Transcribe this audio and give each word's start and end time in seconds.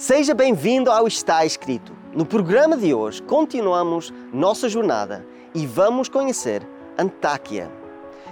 Seja 0.00 0.32
bem-vindo 0.32 0.90
ao 0.90 1.06
Está 1.06 1.44
Escrito. 1.44 1.92
No 2.14 2.24
programa 2.24 2.74
de 2.74 2.94
hoje 2.94 3.20
continuamos 3.20 4.10
nossa 4.32 4.66
jornada 4.66 5.26
e 5.54 5.66
vamos 5.66 6.08
conhecer 6.08 6.66
Antáquia, 6.98 7.70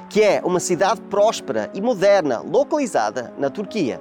que 0.09 0.23
é 0.23 0.41
uma 0.43 0.61
cidade 0.61 1.03
próspera 1.03 1.71
e 1.75 1.83
moderna 1.83 2.41
localizada 2.41 3.35
na 3.37 3.51
Turquia. 3.51 4.01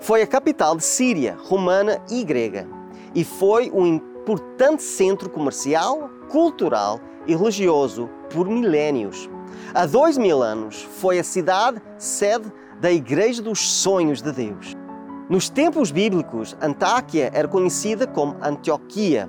Foi 0.00 0.22
a 0.22 0.26
capital 0.26 0.74
de 0.74 0.84
Síria, 0.84 1.36
romana 1.38 2.00
e 2.10 2.24
grega 2.24 2.66
e 3.14 3.24
foi 3.24 3.70
um 3.70 3.86
importante 3.86 4.82
centro 4.82 5.28
comercial, 5.28 6.08
cultural 6.30 6.98
e 7.26 7.36
religioso 7.36 8.08
por 8.30 8.48
milénios. 8.48 9.28
Há 9.74 9.84
dois 9.84 10.16
mil 10.16 10.42
anos 10.42 10.88
foi 10.98 11.18
a 11.18 11.24
cidade 11.24 11.78
sede 11.98 12.50
da 12.80 12.90
Igreja 12.90 13.42
dos 13.42 13.60
Sonhos 13.60 14.22
de 14.22 14.32
Deus. 14.32 14.74
Nos 15.28 15.48
tempos 15.48 15.90
bíblicos, 15.90 16.56
Antáquia 16.62 17.32
era 17.34 17.48
conhecida 17.48 18.06
como 18.06 18.36
Antioquia, 18.40 19.28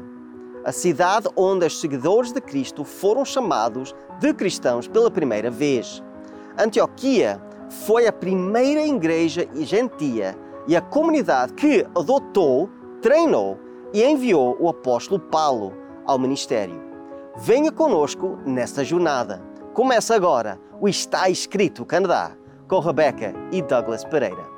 a 0.64 0.72
cidade 0.72 1.28
onde 1.36 1.66
os 1.66 1.82
seguidores 1.82 2.32
de 2.32 2.40
Cristo 2.40 2.84
foram 2.84 3.26
chamados 3.26 3.96
de 4.20 4.32
cristãos 4.32 4.88
pela 4.88 5.10
primeira 5.10 5.50
vez. 5.50 6.04
Antioquia 6.56 7.42
foi 7.86 8.06
a 8.06 8.14
primeira 8.14 8.86
igreja 8.86 9.50
gentia 9.56 10.38
e 10.68 10.76
a 10.76 10.82
comunidade 10.82 11.54
que 11.54 11.84
adotou, 11.96 12.70
treinou 13.02 13.58
e 13.92 14.04
enviou 14.04 14.56
o 14.60 14.70
apóstolo 14.70 15.20
Paulo 15.20 15.74
ao 16.06 16.20
ministério. 16.20 16.80
Venha 17.38 17.72
conosco 17.72 18.38
nesta 18.46 18.84
jornada. 18.84 19.42
Começa 19.74 20.14
agora 20.14 20.60
o 20.80 20.88
Está 20.88 21.28
Escrito 21.28 21.84
Canadá, 21.86 22.34
com 22.68 22.80
Rebeca 22.80 23.34
e 23.52 23.64
Douglas 23.64 24.04
Pereira. 24.04 24.57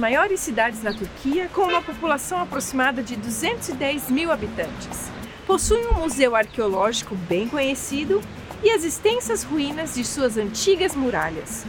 Maiores 0.00 0.40
cidades 0.40 0.80
da 0.80 0.94
Turquia, 0.94 1.50
com 1.52 1.60
uma 1.60 1.82
população 1.82 2.40
aproximada 2.40 3.02
de 3.02 3.16
210 3.16 4.10
mil 4.10 4.32
habitantes. 4.32 5.10
Possui 5.46 5.86
um 5.88 6.00
museu 6.00 6.34
arqueológico 6.34 7.14
bem 7.14 7.46
conhecido 7.46 8.22
e 8.62 8.70
as 8.70 8.82
extensas 8.82 9.44
ruínas 9.44 9.94
de 9.94 10.02
suas 10.02 10.38
antigas 10.38 10.96
muralhas. 10.96 11.66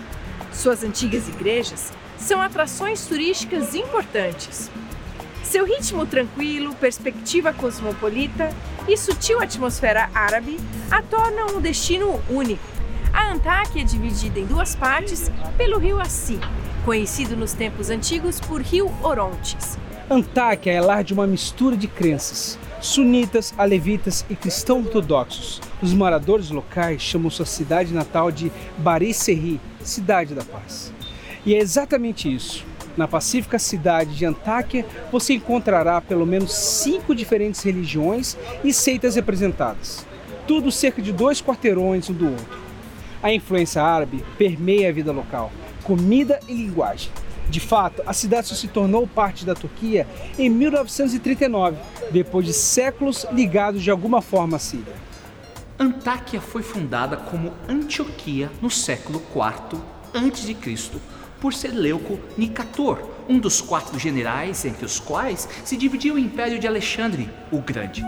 Suas 0.54 0.82
antigas 0.82 1.28
igrejas 1.28 1.92
são 2.18 2.42
atrações 2.42 3.06
turísticas 3.06 3.76
importantes. 3.76 4.72
Seu 5.44 5.66
ritmo 5.66 6.06
tranquilo, 6.06 6.74
perspectiva 6.76 7.52
cosmopolita 7.52 8.50
e 8.88 8.96
sutil 8.96 9.42
atmosfera 9.42 10.10
árabe 10.14 10.58
a 10.90 11.02
tornam 11.02 11.58
um 11.58 11.62
destino 11.62 12.22
único. 12.30 12.64
A 13.12 13.34
Antáquia 13.34 13.82
é 13.82 13.86
dividida 13.86 14.40
em 14.40 14.46
duas 14.46 14.74
partes 14.74 15.30
pelo 15.58 15.78
rio 15.78 16.00
Assi, 16.00 16.40
conhecido 16.84 17.36
nos 17.36 17.54
tempos 17.54 17.90
antigos 17.90 18.40
por 18.40 18.62
rio 18.62 18.92
Orontes. 19.04 19.78
Antáquia 20.10 20.72
é 20.72 20.82
lar 20.82 21.04
de 21.04 21.14
uma 21.14 21.26
mistura 21.26 21.78
de 21.78 21.88
crenças, 21.88 22.58
sunitas, 22.82 23.54
alevitas 23.58 24.26
e 24.30 24.36
cristãos 24.36 24.86
ortodoxos. 24.86 25.62
Os 25.82 25.94
moradores 25.94 26.50
locais 26.50 27.02
chamam 27.02 27.30
sua 27.30 27.46
cidade 27.46 27.94
natal 27.94 28.32
de 28.32 28.52
Bari 28.78 29.14
Serri, 29.14 29.62
Cidade 29.82 30.34
da 30.34 30.44
Paz. 30.44 30.92
E 31.46 31.56
é 31.56 31.60
exatamente 31.60 32.34
isso. 32.34 32.66
Na 32.98 33.08
pacífica 33.08 33.58
cidade 33.58 34.16
de 34.16 34.26
Antáquia, 34.26 34.86
você 35.12 35.34
encontrará 35.36 36.02
pelo 36.02 36.26
menos 36.26 36.52
cinco 36.52 37.16
diferentes 37.16 37.64
religiões 37.64 38.38
e 38.64 38.74
seitas 38.74 39.16
representadas. 39.16 40.06
Tudo 40.46 40.72
cerca 40.72 41.02
de 41.02 41.14
dois 41.14 41.42
quarteirões 41.42 42.10
um 42.10 42.14
do 42.14 42.30
outro. 42.32 42.60
A 43.24 43.32
influência 43.32 43.82
árabe 43.82 44.26
permeia 44.38 44.90
a 44.90 44.92
vida 44.92 45.12
local, 45.12 45.52
comida 45.84 46.40
e 46.48 46.54
linguagem. 46.54 47.12
De 47.50 47.60
fato, 47.60 48.02
a 48.06 48.14
cidade 48.14 48.48
só 48.48 48.56
se 48.56 48.68
tornou 48.68 49.06
parte 49.06 49.46
da 49.46 49.54
Turquia 49.54 50.08
em 50.40 50.50
1939, 50.50 51.78
depois 52.12 52.46
de 52.46 52.54
séculos 52.54 53.26
ligados 53.32 53.84
de 53.84 53.92
alguma 53.92 54.22
forma 54.22 54.56
à 54.56 54.60
Síria. 54.60 54.94
Antáquia 55.78 56.40
foi 56.40 56.64
fundada 56.64 57.18
como 57.18 57.54
Antioquia 57.68 58.50
no 58.62 58.70
século 58.70 59.22
IV 59.36 59.82
a.C. 60.14 61.00
por 61.40 61.54
Seleuco 61.54 62.20
Nicator, 62.38 63.00
um 63.28 63.40
dos 63.40 63.62
quatro 63.62 63.98
generais 63.98 64.64
entre 64.64 64.86
os 64.86 65.00
quais 65.00 65.48
se 65.64 65.76
dividiu 65.76 66.16
o 66.16 66.20
Império 66.20 66.60
de 66.60 66.68
Alexandre 66.68 67.30
o 67.52 67.60
Grande 67.60 68.04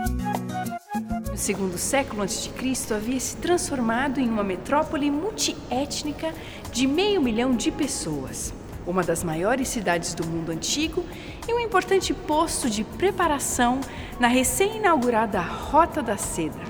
no 1.34 1.38
segundo 1.38 1.76
século 1.76 2.22
a.C., 2.22 2.94
havia 2.94 3.18
se 3.18 3.36
transformado 3.38 4.20
em 4.20 4.28
uma 4.28 4.44
metrópole 4.44 5.10
multiétnica 5.10 6.32
de 6.70 6.86
meio 6.86 7.20
milhão 7.20 7.56
de 7.56 7.72
pessoas, 7.72 8.54
uma 8.86 9.02
das 9.02 9.24
maiores 9.24 9.66
cidades 9.66 10.14
do 10.14 10.24
mundo 10.24 10.52
antigo 10.52 11.04
e 11.48 11.52
um 11.52 11.58
importante 11.58 12.14
posto 12.14 12.70
de 12.70 12.84
preparação 12.84 13.80
na 14.20 14.28
recém-inaugurada 14.28 15.40
Rota 15.40 16.00
da 16.00 16.16
Seda. 16.16 16.62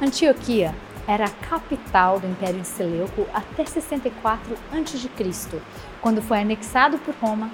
Antioquia 0.00 0.74
era 1.06 1.26
a 1.26 1.30
capital 1.30 2.18
do 2.18 2.26
Império 2.26 2.62
de 2.62 2.68
Seleuco 2.68 3.26
até 3.34 3.66
64 3.66 4.56
a.C., 4.72 5.60
quando 6.00 6.22
foi 6.22 6.40
anexado 6.40 6.96
por 7.00 7.14
Roma 7.16 7.50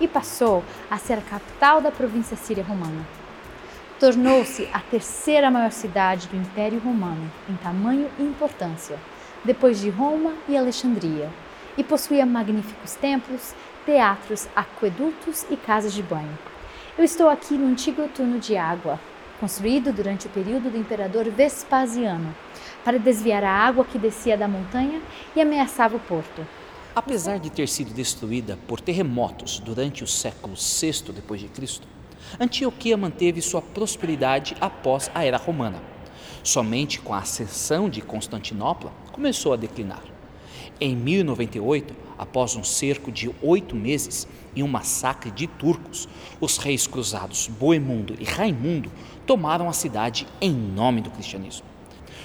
e 0.00 0.08
passou 0.08 0.64
a 0.90 0.96
ser 0.96 1.18
a 1.18 1.22
capital 1.22 1.82
da 1.82 1.90
província 1.90 2.38
síria 2.38 2.64
romana 2.64 3.19
tornou-se 4.00 4.66
a 4.72 4.80
terceira 4.80 5.50
maior 5.50 5.70
cidade 5.70 6.26
do 6.28 6.34
Império 6.34 6.80
Romano 6.80 7.30
em 7.46 7.54
tamanho 7.56 8.10
e 8.18 8.22
importância, 8.22 8.98
depois 9.44 9.78
de 9.78 9.90
Roma 9.90 10.32
e 10.48 10.56
Alexandria, 10.56 11.28
e 11.76 11.84
possuía 11.84 12.24
magníficos 12.24 12.94
templos, 12.94 13.54
teatros, 13.84 14.48
aquedutos 14.56 15.44
e 15.50 15.56
casas 15.56 15.92
de 15.92 16.02
banho. 16.02 16.38
Eu 16.96 17.04
estou 17.04 17.28
aqui 17.28 17.52
no 17.54 17.66
antigo 17.66 18.08
túnel 18.08 18.38
de 18.38 18.56
água, 18.56 18.98
construído 19.38 19.92
durante 19.92 20.26
o 20.26 20.30
período 20.30 20.70
do 20.70 20.78
imperador 20.78 21.24
Vespasiano, 21.30 22.34
para 22.82 22.98
desviar 22.98 23.44
a 23.44 23.52
água 23.52 23.84
que 23.84 23.98
descia 23.98 24.36
da 24.36 24.48
montanha 24.48 25.02
e 25.36 25.42
ameaçava 25.42 25.96
o 25.96 26.00
porto. 26.00 26.46
Apesar 26.96 27.38
de 27.38 27.50
ter 27.50 27.68
sido 27.68 27.92
destruída 27.92 28.58
por 28.66 28.80
terremotos 28.80 29.58
durante 29.58 30.02
o 30.02 30.06
século 30.06 30.54
VI 30.54 31.48
Cristo, 31.54 31.86
Antioquia 32.38 32.96
manteve 32.96 33.40
sua 33.40 33.62
prosperidade 33.62 34.56
após 34.60 35.10
a 35.14 35.24
era 35.24 35.36
romana. 35.36 35.82
Somente 36.42 37.00
com 37.00 37.12
a 37.12 37.18
ascensão 37.18 37.88
de 37.88 38.00
Constantinopla 38.00 38.92
começou 39.12 39.52
a 39.52 39.56
declinar. 39.56 40.02
Em 40.80 40.96
1098, 40.96 41.94
após 42.16 42.56
um 42.56 42.64
cerco 42.64 43.12
de 43.12 43.30
oito 43.42 43.76
meses 43.76 44.26
e 44.54 44.62
um 44.62 44.68
massacre 44.68 45.30
de 45.30 45.46
turcos, 45.46 46.08
os 46.40 46.56
reis 46.56 46.86
cruzados 46.86 47.46
Boemundo 47.48 48.16
e 48.18 48.24
Raimundo 48.24 48.90
tomaram 49.26 49.68
a 49.68 49.72
cidade 49.72 50.26
em 50.40 50.50
nome 50.50 51.02
do 51.02 51.10
cristianismo. 51.10 51.69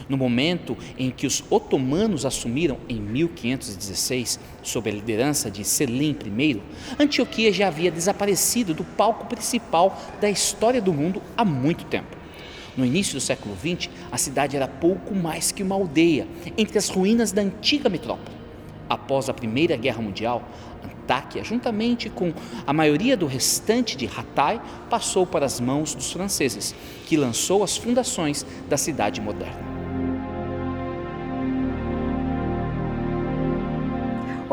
No 0.07 0.18
momento 0.18 0.78
em 0.98 1.10
que 1.10 1.25
os 1.25 1.44
otomanos 1.50 2.25
assumiram 2.25 2.78
em 2.88 3.00
1516, 3.00 4.40
sob 4.62 4.90
a 4.90 4.94
liderança 4.94 5.50
de 5.50 5.63
Selim 5.63 6.16
I, 6.24 6.62
Antioquia 7.00 7.52
já 7.52 7.68
havia 7.68 7.92
desaparecido 7.92 8.74
do 8.74 8.84
palco 8.84 9.25
principal 9.25 10.00
da 10.22 10.30
história 10.30 10.81
do 10.81 10.94
mundo 10.94 11.22
há 11.36 11.44
muito 11.44 11.86
tempo. 11.86 12.16
No 12.78 12.86
início 12.86 13.13
do 13.13 13.22
século 13.22 13.56
XX, 13.56 13.90
a 14.12 14.18
cidade 14.18 14.56
era 14.56 14.68
pouco 14.68 15.16
mais 15.16 15.52
que 15.52 15.63
uma 15.63 15.75
aldeia 15.75 16.28
entre 16.58 16.78
as 16.78 16.90
ruínas 16.90 17.31
da 17.31 17.42
antiga 17.42 17.90
metrópole. 17.90 18.36
Após 18.88 19.30
a 19.30 19.34
Primeira 19.34 19.75
Guerra 19.75 20.01
Mundial, 20.01 20.44
Antáquia, 20.84 21.44
juntamente 21.44 22.10
com 22.10 22.34
a 22.68 22.74
maioria 22.74 23.18
do 23.18 23.25
restante 23.25 23.98
de 23.98 24.06
Hatay, 24.06 24.60
passou 24.90 25.25
para 25.25 25.46
as 25.46 25.60
mãos 25.60 25.96
dos 25.96 26.12
franceses, 26.12 26.75
que 27.08 27.18
lançou 27.18 27.63
as 27.63 27.78
fundações 27.78 28.46
da 28.69 28.78
cidade 28.78 29.22
moderna. 29.22 29.75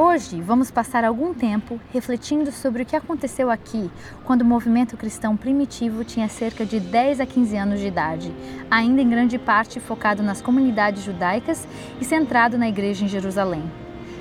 Hoje 0.04 0.40
vamos 0.40 0.68
passar 0.68 1.04
algum 1.04 1.32
tempo 1.32 1.80
refletindo 1.92 2.50
sobre 2.50 2.82
o 2.82 2.84
que 2.84 2.96
aconteceu 2.96 3.48
aqui 3.48 3.88
quando 4.24 4.42
o 4.42 4.44
movimento 4.44 4.96
cristão 4.96 5.36
primitivo 5.36 6.02
tinha 6.02 6.28
cerca 6.28 6.66
de 6.66 6.80
10 6.80 7.20
a 7.20 7.24
15 7.24 7.56
anos 7.56 7.78
de 7.78 7.86
idade, 7.86 8.34
ainda 8.68 9.00
em 9.00 9.08
grande 9.08 9.38
parte 9.38 9.78
focado 9.78 10.20
nas 10.20 10.42
comunidades 10.42 11.04
judaicas 11.04 11.68
e 12.00 12.04
centrado 12.04 12.58
na 12.58 12.68
igreja 12.68 13.04
em 13.04 13.08
Jerusalém. 13.08 13.62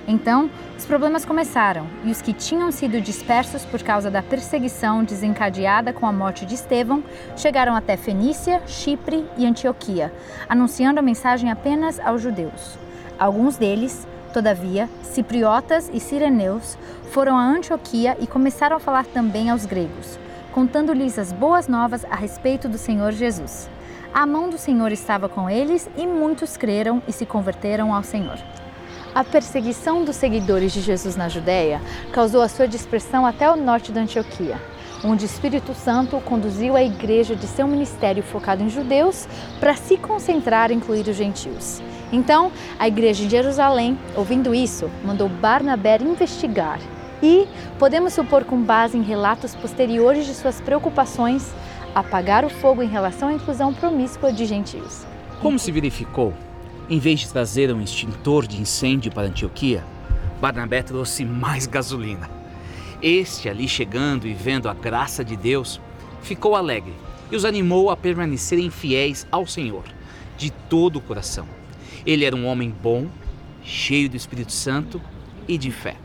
Então, 0.08 0.52
os 0.78 0.86
problemas 0.86 1.26
começaram 1.26 1.88
e 2.06 2.12
os 2.12 2.22
que 2.22 2.32
tinham 2.32 2.72
sido 2.72 3.02
dispersos 3.02 3.66
por 3.66 3.82
causa 3.82 4.12
da 4.12 4.22
perseguição 4.22 5.04
desencadeada 5.04 5.92
com 5.92 6.06
a 6.06 6.14
morte 6.14 6.46
de 6.46 6.54
Estevão 6.54 7.04
chegaram 7.36 7.76
até 7.76 7.98
Fenícia, 7.98 8.62
Chipre 8.68 9.26
e 9.36 9.48
Antioquia, 9.48 10.14
anunciando 10.48 11.00
a 11.00 11.04
mensagem 11.04 11.50
apenas 11.50 12.00
aos 12.00 12.22
judeus. 12.22 12.78
Alguns 13.18 13.58
deles, 13.58 14.06
Todavia, 14.34 14.90
cipriotas 15.12 15.90
e 15.94 16.00
sireneus 16.00 16.78
foram 17.12 17.38
a 17.38 17.44
Antioquia 17.44 18.18
e 18.20 18.26
começaram 18.26 18.78
a 18.78 18.80
falar 18.80 19.06
também 19.06 19.50
aos 19.50 19.66
gregos, 19.66 20.18
contando-lhes 20.54 21.20
as 21.20 21.34
boas 21.34 21.68
novas 21.68 22.06
a 22.06 22.16
respeito 22.16 22.70
do 22.70 22.78
Senhor 22.78 23.12
Jesus. 23.12 23.70
A 24.14 24.26
mão 24.26 24.50
do 24.50 24.58
Senhor 24.58 24.92
estava 24.92 25.28
com 25.28 25.50
eles 25.50 25.90
e 25.98 26.08
muitos 26.08 26.58
creram 26.58 27.02
e 27.08 27.12
se 27.12 27.26
converteram 27.26 27.94
ao 27.94 28.04
Senhor. 28.04 28.38
A 29.14 29.24
perseguição 29.24 30.06
dos 30.06 30.16
seguidores 30.16 30.72
de 30.72 30.80
Jesus 30.80 31.18
na 31.18 31.28
Judéia 31.28 31.82
causou 32.14 32.42
a 32.42 32.48
sua 32.48 32.68
dispersão 32.68 33.26
até 33.26 33.52
o 33.52 33.58
norte 33.58 33.92
da 33.92 34.02
Antioquia, 34.02 34.58
onde 35.04 35.26
o 35.26 35.28
Espírito 35.28 35.74
Santo 35.74 36.20
conduziu 36.22 36.76
a 36.76 36.84
igreja 36.84 37.36
de 37.36 37.48
seu 37.48 37.68
ministério 37.68 38.24
focado 38.24 38.64
em 38.64 38.70
judeus 38.70 39.28
para 39.60 39.76
se 39.76 39.98
concentrar 39.98 40.72
em 40.72 40.76
incluir 40.76 41.08
os 41.08 41.16
gentios. 41.16 41.82
Então, 42.12 42.52
a 42.78 42.88
igreja 42.88 43.24
de 43.24 43.30
Jerusalém, 43.30 43.98
ouvindo 44.16 44.54
isso, 44.54 44.90
mandou 45.04 45.30
Barnabé 45.30 45.98
investigar 46.02 46.80
e, 47.24 47.48
podemos 47.78 48.14
supor 48.14 48.44
com 48.44 48.62
base 48.62 48.98
em 48.98 49.04
relatos 49.04 49.56
posteriores 49.56 50.26
de 50.26 50.34
suas 50.34 50.60
preocupações, 50.60 51.54
apagar 51.94 52.44
o 52.44 52.50
fogo 52.50 52.82
em 52.82 52.88
relação 52.88 53.30
à 53.30 53.34
inclusão 53.34 53.74
promíscua 53.74 54.32
de 54.32 54.46
gentios. 54.46 55.06
Como 55.42 55.60
se 55.60 55.72
verificou, 55.72 56.34
em 56.90 57.00
vez 57.00 57.22
de 57.22 57.30
trazer 57.30 57.74
um 57.74 57.82
extintor 57.82 58.48
de 58.48 58.60
incêndio 58.60 59.12
para 59.12 59.28
Antioquia, 59.28 59.84
Barnabé 60.42 60.82
trouxe 60.82 61.24
mais 61.24 61.68
gasolina. 61.68 62.41
Este, 63.02 63.50
ali 63.50 63.68
chegando 63.68 64.28
e 64.28 64.34
vendo 64.34 64.70
a 64.70 64.74
graça 64.74 65.24
de 65.24 65.36
Deus, 65.36 65.82
ficou 66.22 66.56
alegre 66.56 66.94
e 67.32 67.36
os 67.36 67.46
animou 67.46 67.90
a 67.90 67.98
permanecerem 67.98 68.70
fiéis 68.70 69.26
ao 69.32 69.48
Senhor, 69.48 69.84
de 70.38 70.52
todo 70.52 70.98
o 70.98 71.02
coração 71.02 71.48
ele 72.06 72.26
era 72.26 72.36
um 72.36 72.46
homem 72.46 72.74
bom, 72.82 73.08
cheio 73.64 74.10
do 74.10 74.16
Espírito 74.16 74.52
Santo 74.52 75.02
e 75.48 75.58
de 75.58 75.72
fé. 75.72 75.96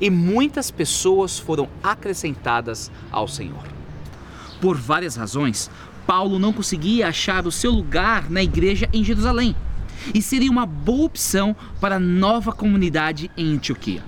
E 0.00 0.10
muitas 0.10 0.70
pessoas 0.70 1.38
foram 1.38 1.68
acrescentadas 1.82 2.90
ao 3.10 3.28
Senhor. 3.28 3.64
Por 4.60 4.76
várias 4.76 5.16
razões, 5.16 5.70
Paulo 6.06 6.38
não 6.38 6.52
conseguia 6.52 7.08
achar 7.08 7.46
o 7.46 7.52
seu 7.52 7.70
lugar 7.70 8.30
na 8.30 8.42
igreja 8.42 8.88
em 8.92 9.04
Jerusalém 9.04 9.54
e 10.14 10.22
seria 10.22 10.50
uma 10.50 10.66
boa 10.66 11.06
opção 11.06 11.54
para 11.80 11.96
a 11.96 12.00
nova 12.00 12.52
comunidade 12.52 13.30
em 13.36 13.54
Antioquia. 13.54 14.02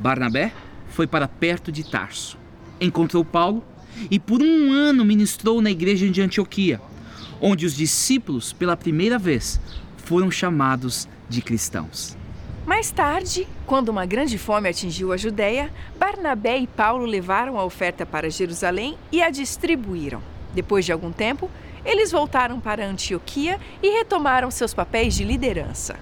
Barnabé 0.00 0.52
foi 0.94 1.08
para 1.08 1.26
perto 1.26 1.72
de 1.72 1.82
Tarso, 1.82 2.38
encontrou 2.80 3.24
Paulo 3.24 3.64
e 4.08 4.20
por 4.20 4.40
um 4.40 4.72
ano 4.72 5.04
ministrou 5.04 5.60
na 5.60 5.68
igreja 5.68 6.08
de 6.08 6.22
Antioquia, 6.22 6.80
onde 7.40 7.66
os 7.66 7.74
discípulos, 7.74 8.52
pela 8.52 8.76
primeira 8.76 9.18
vez, 9.18 9.60
foram 9.96 10.30
chamados 10.30 11.08
de 11.28 11.42
cristãos. 11.42 12.16
Mais 12.64 12.92
tarde, 12.92 13.48
quando 13.66 13.88
uma 13.88 14.06
grande 14.06 14.38
fome 14.38 14.68
atingiu 14.68 15.12
a 15.12 15.16
Judéia, 15.16 15.68
Barnabé 15.98 16.58
e 16.58 16.66
Paulo 16.68 17.04
levaram 17.04 17.58
a 17.58 17.64
oferta 17.64 18.06
para 18.06 18.30
Jerusalém 18.30 18.96
e 19.10 19.20
a 19.20 19.30
distribuíram. 19.30 20.22
Depois 20.54 20.84
de 20.84 20.92
algum 20.92 21.10
tempo, 21.10 21.50
eles 21.84 22.12
voltaram 22.12 22.60
para 22.60 22.86
Antioquia 22.86 23.60
e 23.82 23.98
retomaram 23.98 24.48
seus 24.48 24.72
papéis 24.72 25.14
de 25.14 25.24
liderança. 25.24 25.96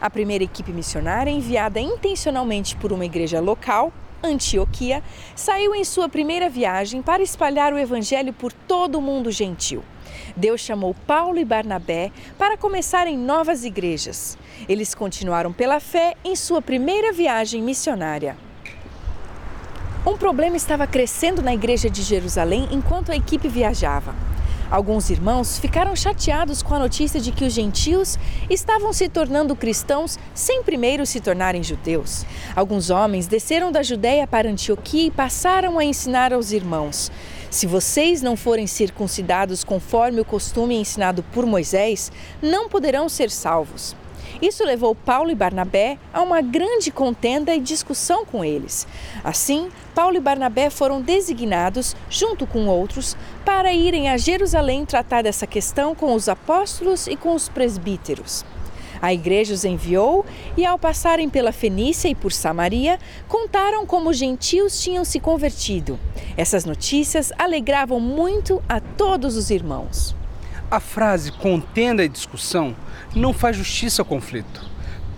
A 0.00 0.08
primeira 0.08 0.44
equipe 0.44 0.72
missionária, 0.72 1.30
enviada 1.30 1.78
intencionalmente 1.78 2.74
por 2.76 2.90
uma 2.90 3.04
igreja 3.04 3.38
local, 3.38 3.92
Antioquia, 4.22 5.02
saiu 5.34 5.74
em 5.74 5.84
sua 5.84 6.08
primeira 6.08 6.48
viagem 6.48 7.02
para 7.02 7.22
espalhar 7.22 7.72
o 7.72 7.78
evangelho 7.78 8.32
por 8.32 8.52
todo 8.52 8.98
o 8.98 9.02
mundo 9.02 9.30
gentil. 9.30 9.82
Deus 10.36 10.60
chamou 10.60 10.94
Paulo 11.06 11.38
e 11.38 11.44
Barnabé 11.44 12.12
para 12.38 12.56
começarem 12.56 13.16
novas 13.16 13.64
igrejas. 13.64 14.36
Eles 14.68 14.94
continuaram 14.94 15.52
pela 15.52 15.80
fé 15.80 16.14
em 16.24 16.36
sua 16.36 16.60
primeira 16.60 17.12
viagem 17.12 17.62
missionária. 17.62 18.36
Um 20.06 20.16
problema 20.16 20.56
estava 20.56 20.86
crescendo 20.86 21.42
na 21.42 21.52
igreja 21.52 21.90
de 21.90 22.02
Jerusalém 22.02 22.68
enquanto 22.70 23.12
a 23.12 23.16
equipe 23.16 23.48
viajava. 23.48 24.14
Alguns 24.70 25.10
irmãos 25.10 25.58
ficaram 25.58 25.96
chateados 25.96 26.62
com 26.62 26.74
a 26.74 26.78
notícia 26.78 27.20
de 27.20 27.32
que 27.32 27.44
os 27.44 27.52
gentios 27.52 28.16
estavam 28.48 28.92
se 28.92 29.08
tornando 29.08 29.56
cristãos 29.56 30.16
sem 30.32 30.62
primeiro 30.62 31.04
se 31.04 31.20
tornarem 31.20 31.60
judeus. 31.60 32.24
Alguns 32.54 32.88
homens 32.88 33.26
desceram 33.26 33.72
da 33.72 33.82
Judéia 33.82 34.28
para 34.28 34.48
Antioquia 34.48 35.08
e 35.08 35.10
passaram 35.10 35.76
a 35.76 35.84
ensinar 35.84 36.32
aos 36.32 36.52
irmãos: 36.52 37.10
se 37.50 37.66
vocês 37.66 38.22
não 38.22 38.36
forem 38.36 38.68
circuncidados 38.68 39.64
conforme 39.64 40.20
o 40.20 40.24
costume 40.24 40.76
ensinado 40.76 41.24
por 41.32 41.44
Moisés, 41.44 42.12
não 42.40 42.68
poderão 42.68 43.08
ser 43.08 43.28
salvos. 43.28 43.96
Isso 44.40 44.64
levou 44.64 44.94
Paulo 44.94 45.30
e 45.30 45.34
Barnabé 45.34 45.98
a 46.12 46.22
uma 46.22 46.40
grande 46.40 46.90
contenda 46.90 47.54
e 47.54 47.60
discussão 47.60 48.24
com 48.24 48.44
eles. 48.44 48.86
Assim, 49.22 49.70
Paulo 49.94 50.16
e 50.16 50.20
Barnabé 50.20 50.70
foram 50.70 51.00
designados, 51.00 51.96
junto 52.08 52.46
com 52.46 52.66
outros, 52.66 53.16
para 53.44 53.72
irem 53.72 54.08
a 54.08 54.16
Jerusalém 54.16 54.84
tratar 54.84 55.22
dessa 55.22 55.46
questão 55.46 55.94
com 55.94 56.14
os 56.14 56.28
apóstolos 56.28 57.06
e 57.06 57.16
com 57.16 57.34
os 57.34 57.48
presbíteros. 57.48 58.44
A 59.02 59.14
igreja 59.14 59.54
os 59.54 59.64
enviou 59.64 60.26
e, 60.56 60.66
ao 60.66 60.78
passarem 60.78 61.28
pela 61.28 61.52
Fenícia 61.52 62.08
e 62.08 62.14
por 62.14 62.32
Samaria, 62.32 62.98
contaram 63.28 63.86
como 63.86 64.10
os 64.10 64.16
gentios 64.16 64.80
tinham 64.82 65.04
se 65.04 65.18
convertido. 65.18 65.98
Essas 66.36 66.64
notícias 66.64 67.32
alegravam 67.38 67.98
muito 67.98 68.62
a 68.68 68.78
todos 68.78 69.36
os 69.36 69.50
irmãos. 69.50 70.19
A 70.70 70.78
frase 70.78 71.32
contenda 71.32 72.04
e 72.04 72.08
discussão 72.08 72.76
não 73.12 73.32
faz 73.32 73.56
justiça 73.56 74.02
ao 74.02 74.06
conflito. 74.06 74.64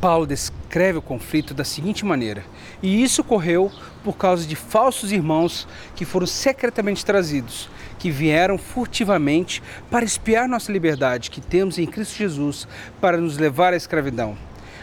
Paulo 0.01 0.27
descreve 0.27 0.97
o 0.97 1.03
conflito 1.03 1.53
da 1.53 1.63
seguinte 1.63 2.07
maneira: 2.07 2.43
e 2.83 3.03
isso 3.03 3.21
ocorreu 3.21 3.71
por 4.03 4.17
causa 4.17 4.47
de 4.47 4.57
falsos 4.57 5.13
irmãos 5.13 5.69
que 5.95 6.07
foram 6.07 6.27
secretamente 6.27 7.05
trazidos, 7.05 7.69
que 7.99 8.11
vieram 8.11 8.57
furtivamente 8.57 9.63
para 9.91 10.07
espiar 10.07 10.49
nossa 10.49 10.73
liberdade 10.73 11.31
que 11.31 11.43
temos 11.43 11.79
em 11.79 11.85
Cristo 11.85 12.17
Jesus 12.17 12.67
para 12.99 13.19
nos 13.19 13.37
levar 13.37 13.75
à 13.75 13.77
escravidão, 13.77 14.39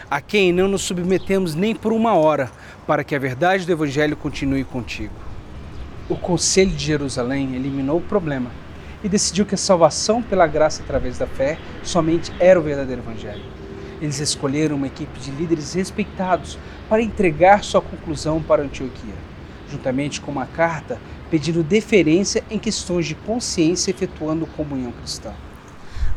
a 0.08 0.20
quem 0.20 0.52
não 0.52 0.68
nos 0.68 0.82
submetemos 0.82 1.56
nem 1.56 1.74
por 1.74 1.92
uma 1.92 2.14
hora, 2.14 2.48
para 2.86 3.02
que 3.02 3.16
a 3.16 3.18
verdade 3.18 3.66
do 3.66 3.72
Evangelho 3.72 4.16
continue 4.16 4.62
contigo. 4.62 5.14
O 6.08 6.14
Conselho 6.14 6.70
de 6.70 6.86
Jerusalém 6.86 7.56
eliminou 7.56 7.98
o 7.98 8.02
problema 8.02 8.52
e 9.02 9.08
decidiu 9.08 9.46
que 9.46 9.54
a 9.54 9.58
salvação 9.58 10.22
pela 10.22 10.46
graça 10.46 10.82
através 10.82 11.18
da 11.18 11.26
fé 11.26 11.58
somente 11.82 12.32
era 12.38 12.58
o 12.58 12.62
verdadeiro 12.62 13.02
Evangelho. 13.02 13.42
Eles 14.00 14.18
escolheram 14.18 14.76
uma 14.76 14.86
equipe 14.86 15.18
de 15.18 15.30
líderes 15.30 15.74
respeitados 15.74 16.58
para 16.88 17.02
entregar 17.02 17.62
sua 17.62 17.82
conclusão 17.82 18.42
para 18.42 18.62
Antioquia, 18.62 19.14
juntamente 19.70 20.20
com 20.20 20.30
uma 20.30 20.46
carta 20.46 20.98
pedindo 21.30 21.62
deferência 21.62 22.42
em 22.50 22.58
questões 22.58 23.06
de 23.06 23.14
consciência 23.14 23.90
efetuando 23.90 24.46
comunhão 24.46 24.90
cristã. 24.92 25.32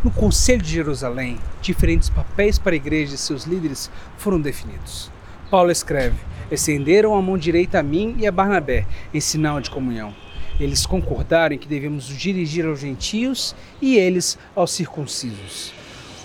No 0.03 0.11
Conselho 0.11 0.61
de 0.61 0.71
Jerusalém, 0.71 1.37
diferentes 1.61 2.09
papéis 2.09 2.57
para 2.57 2.73
a 2.73 2.75
igreja 2.75 3.15
e 3.15 3.17
seus 3.17 3.45
líderes 3.45 3.89
foram 4.17 4.41
definidos. 4.41 5.09
Paulo 5.49 5.71
escreve: 5.71 6.17
Estenderam 6.51 7.15
a 7.15 7.21
mão 7.21 7.37
direita 7.37 7.79
a 7.79 7.83
mim 7.83 8.15
e 8.17 8.27
a 8.27 8.31
Barnabé, 8.31 8.85
em 9.13 9.19
sinal 9.21 9.61
de 9.61 9.69
comunhão. 9.69 10.13
Eles 10.59 10.85
concordaram 10.85 11.57
que 11.57 11.67
devemos 11.67 12.05
dirigir 12.05 12.65
aos 12.65 12.79
gentios 12.79 13.55
e 13.81 13.97
eles 13.97 14.37
aos 14.55 14.71
circuncisos. 14.71 15.73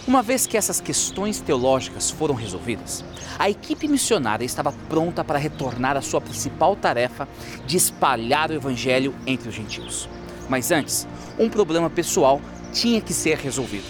Uma 0.06 0.22
vez 0.22 0.46
que 0.46 0.56
essas 0.56 0.80
questões 0.80 1.40
teológicas 1.40 2.10
foram 2.10 2.34
resolvidas, 2.34 3.04
a 3.38 3.48
equipe 3.48 3.88
missionária 3.88 4.44
estava 4.44 4.72
pronta 4.88 5.24
para 5.24 5.38
retornar 5.38 5.96
à 5.96 6.02
sua 6.02 6.20
principal 6.20 6.76
tarefa 6.76 7.28
de 7.66 7.76
espalhar 7.76 8.50
o 8.50 8.54
evangelho 8.54 9.14
entre 9.26 9.48
os 9.48 9.54
gentios. 9.54 10.08
Mas 10.48 10.70
antes, 10.70 11.06
um 11.38 11.48
problema 11.48 11.90
pessoal 11.90 12.40
tinha 12.72 13.00
que 13.00 13.12
ser 13.12 13.38
resolvido. 13.38 13.84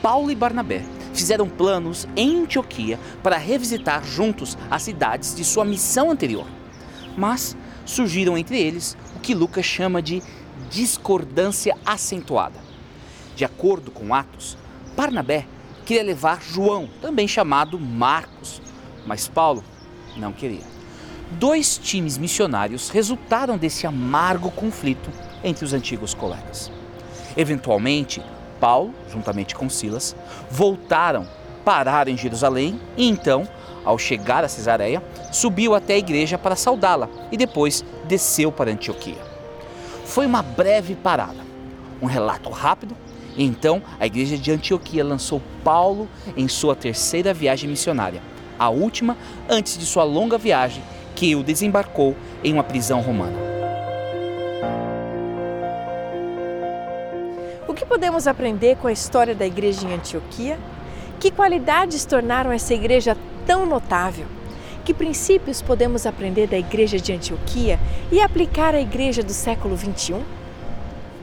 Paulo 0.00 0.30
e 0.30 0.34
Barnabé 0.34 0.84
fizeram 1.12 1.48
planos 1.48 2.06
em 2.16 2.42
Antioquia 2.42 2.98
para 3.22 3.36
revisitar 3.36 4.04
juntos 4.04 4.56
as 4.70 4.82
cidades 4.82 5.34
de 5.34 5.44
sua 5.44 5.64
missão 5.64 6.10
anterior. 6.10 6.46
Mas 7.16 7.56
surgiram 7.84 8.36
entre 8.36 8.58
eles 8.58 8.96
que 9.26 9.34
Lucas 9.34 9.64
chama 9.64 10.00
de 10.00 10.22
discordância 10.70 11.76
acentuada. 11.84 12.60
De 13.34 13.44
acordo 13.44 13.90
com 13.90 14.14
Atos, 14.14 14.56
Barnabé 14.96 15.44
queria 15.84 16.04
levar 16.04 16.40
João, 16.40 16.88
também 17.02 17.26
chamado 17.26 17.76
Marcos, 17.76 18.62
mas 19.04 19.26
Paulo 19.26 19.64
não 20.16 20.32
queria. 20.32 20.62
Dois 21.32 21.76
times 21.76 22.16
missionários 22.16 22.88
resultaram 22.88 23.58
desse 23.58 23.84
amargo 23.84 24.48
conflito 24.48 25.10
entre 25.42 25.64
os 25.64 25.72
antigos 25.72 26.14
colegas. 26.14 26.70
Eventualmente, 27.36 28.22
Paulo, 28.60 28.94
juntamente 29.10 29.56
com 29.56 29.68
Silas, 29.68 30.14
voltaram, 30.48 31.26
pararam 31.64 32.12
em 32.12 32.16
Jerusalém 32.16 32.80
e 32.96 33.08
então, 33.08 33.48
ao 33.84 33.98
chegar 33.98 34.44
a 34.44 34.48
Cesareia, 34.48 35.02
subiu 35.32 35.74
até 35.74 35.94
a 35.94 35.98
igreja 35.98 36.38
para 36.38 36.56
saudá-la 36.56 37.08
e 37.30 37.36
depois 37.36 37.84
desceu 38.04 38.50
para 38.50 38.70
Antioquia. 38.70 39.18
Foi 40.04 40.26
uma 40.26 40.42
breve 40.42 40.94
parada, 40.94 41.44
um 42.00 42.06
relato 42.06 42.48
rápido, 42.50 42.96
e 43.36 43.44
então 43.44 43.82
a 44.00 44.06
igreja 44.06 44.38
de 44.38 44.50
Antioquia 44.50 45.04
lançou 45.04 45.42
Paulo 45.62 46.08
em 46.36 46.48
sua 46.48 46.74
terceira 46.74 47.34
viagem 47.34 47.68
missionária, 47.68 48.22
a 48.58 48.70
última 48.70 49.16
antes 49.48 49.76
de 49.76 49.84
sua 49.84 50.04
longa 50.04 50.38
viagem 50.38 50.82
que 51.14 51.34
o 51.34 51.42
desembarcou 51.42 52.14
em 52.44 52.52
uma 52.52 52.62
prisão 52.62 53.00
romana. 53.00 53.36
O 57.66 57.74
que 57.74 57.84
podemos 57.84 58.26
aprender 58.26 58.76
com 58.76 58.86
a 58.86 58.92
história 58.92 59.34
da 59.34 59.46
igreja 59.46 59.86
em 59.86 59.94
Antioquia? 59.94 60.58
Que 61.18 61.30
qualidades 61.30 62.04
tornaram 62.04 62.52
essa 62.52 62.72
igreja 62.72 63.16
tão 63.46 63.66
notável? 63.66 64.26
Que 64.86 64.94
princípios 64.94 65.60
podemos 65.60 66.06
aprender 66.06 66.46
da 66.46 66.56
igreja 66.56 66.96
de 66.96 67.12
Antioquia 67.12 67.76
e 68.12 68.20
aplicar 68.20 68.72
à 68.72 68.80
igreja 68.80 69.20
do 69.20 69.32
século 69.32 69.74
21? 69.74 70.22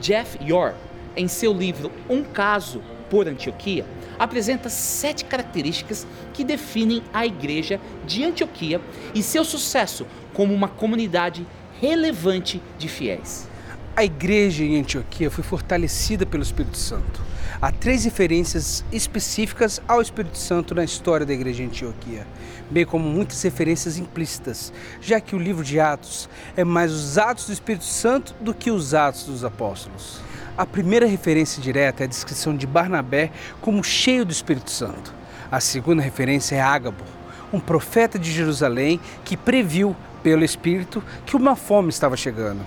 Jeff 0.01 0.37
York, 0.43 0.75
em 1.15 1.29
seu 1.29 1.53
livro 1.53 1.89
Um 2.09 2.25
Caso 2.25 2.81
por 3.09 3.25
Antioquia, 3.25 3.85
apresenta 4.19 4.67
sete 4.67 5.23
características 5.23 6.05
que 6.33 6.43
definem 6.43 7.01
a 7.13 7.25
igreja 7.25 7.79
de 8.05 8.25
Antioquia 8.25 8.81
e 9.15 9.23
seu 9.23 9.45
sucesso 9.45 10.05
como 10.33 10.53
uma 10.53 10.67
comunidade 10.67 11.47
relevante 11.79 12.61
de 12.77 12.89
fiéis. 12.89 13.47
A 13.95 14.03
igreja 14.03 14.65
em 14.65 14.77
Antioquia 14.77 15.31
foi 15.31 15.41
fortalecida 15.45 16.25
pelo 16.25 16.43
Espírito 16.43 16.77
Santo. 16.77 17.21
Há 17.61 17.71
três 17.71 18.03
referências 18.03 18.83
específicas 18.91 19.81
ao 19.87 20.01
Espírito 20.01 20.37
Santo 20.37 20.75
na 20.75 20.83
história 20.83 21.25
da 21.25 21.33
igreja 21.33 21.63
Antioquia, 21.63 22.27
bem 22.69 22.85
como 22.85 23.07
muitas 23.07 23.41
referências 23.41 23.97
implícitas, 23.97 24.73
já 25.01 25.19
que 25.21 25.35
o 25.35 25.39
livro 25.39 25.63
de 25.63 25.79
Atos 25.79 26.29
é 26.57 26.63
mais 26.63 26.91
os 26.91 27.17
Atos 27.17 27.47
do 27.47 27.53
Espírito 27.53 27.85
Santo 27.85 28.35
do 28.39 28.53
que 28.53 28.71
os 28.71 28.93
Atos 28.93 29.23
dos 29.23 29.45
Apóstolos. 29.45 30.21
A 30.57 30.65
primeira 30.65 31.05
referência 31.05 31.61
direta 31.61 32.03
é 32.03 32.05
a 32.05 32.09
descrição 32.09 32.55
de 32.55 32.67
Barnabé 32.67 33.31
como 33.59 33.83
cheio 33.83 34.23
do 34.23 34.31
Espírito 34.31 34.69
Santo. 34.69 35.13
A 35.51 35.59
segunda 35.59 36.01
referência 36.01 36.55
é 36.55 36.61
Ágabo, 36.61 37.03
um 37.51 37.59
profeta 37.59 38.19
de 38.19 38.31
Jerusalém 38.31 38.99
que 39.23 39.37
previu, 39.37 39.95
pelo 40.21 40.43
Espírito, 40.43 41.03
que 41.25 41.35
uma 41.35 41.55
fome 41.55 41.89
estava 41.89 42.15
chegando. 42.15 42.61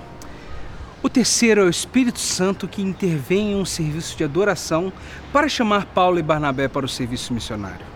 O 1.06 1.08
terceiro 1.08 1.60
é 1.60 1.64
o 1.64 1.70
Espírito 1.70 2.18
Santo 2.18 2.66
que 2.66 2.82
intervém 2.82 3.52
em 3.52 3.54
um 3.54 3.64
serviço 3.64 4.16
de 4.16 4.24
adoração 4.24 4.92
para 5.32 5.48
chamar 5.48 5.86
Paulo 5.86 6.18
e 6.18 6.22
Barnabé 6.22 6.66
para 6.66 6.84
o 6.84 6.88
serviço 6.88 7.32
missionário. 7.32 7.86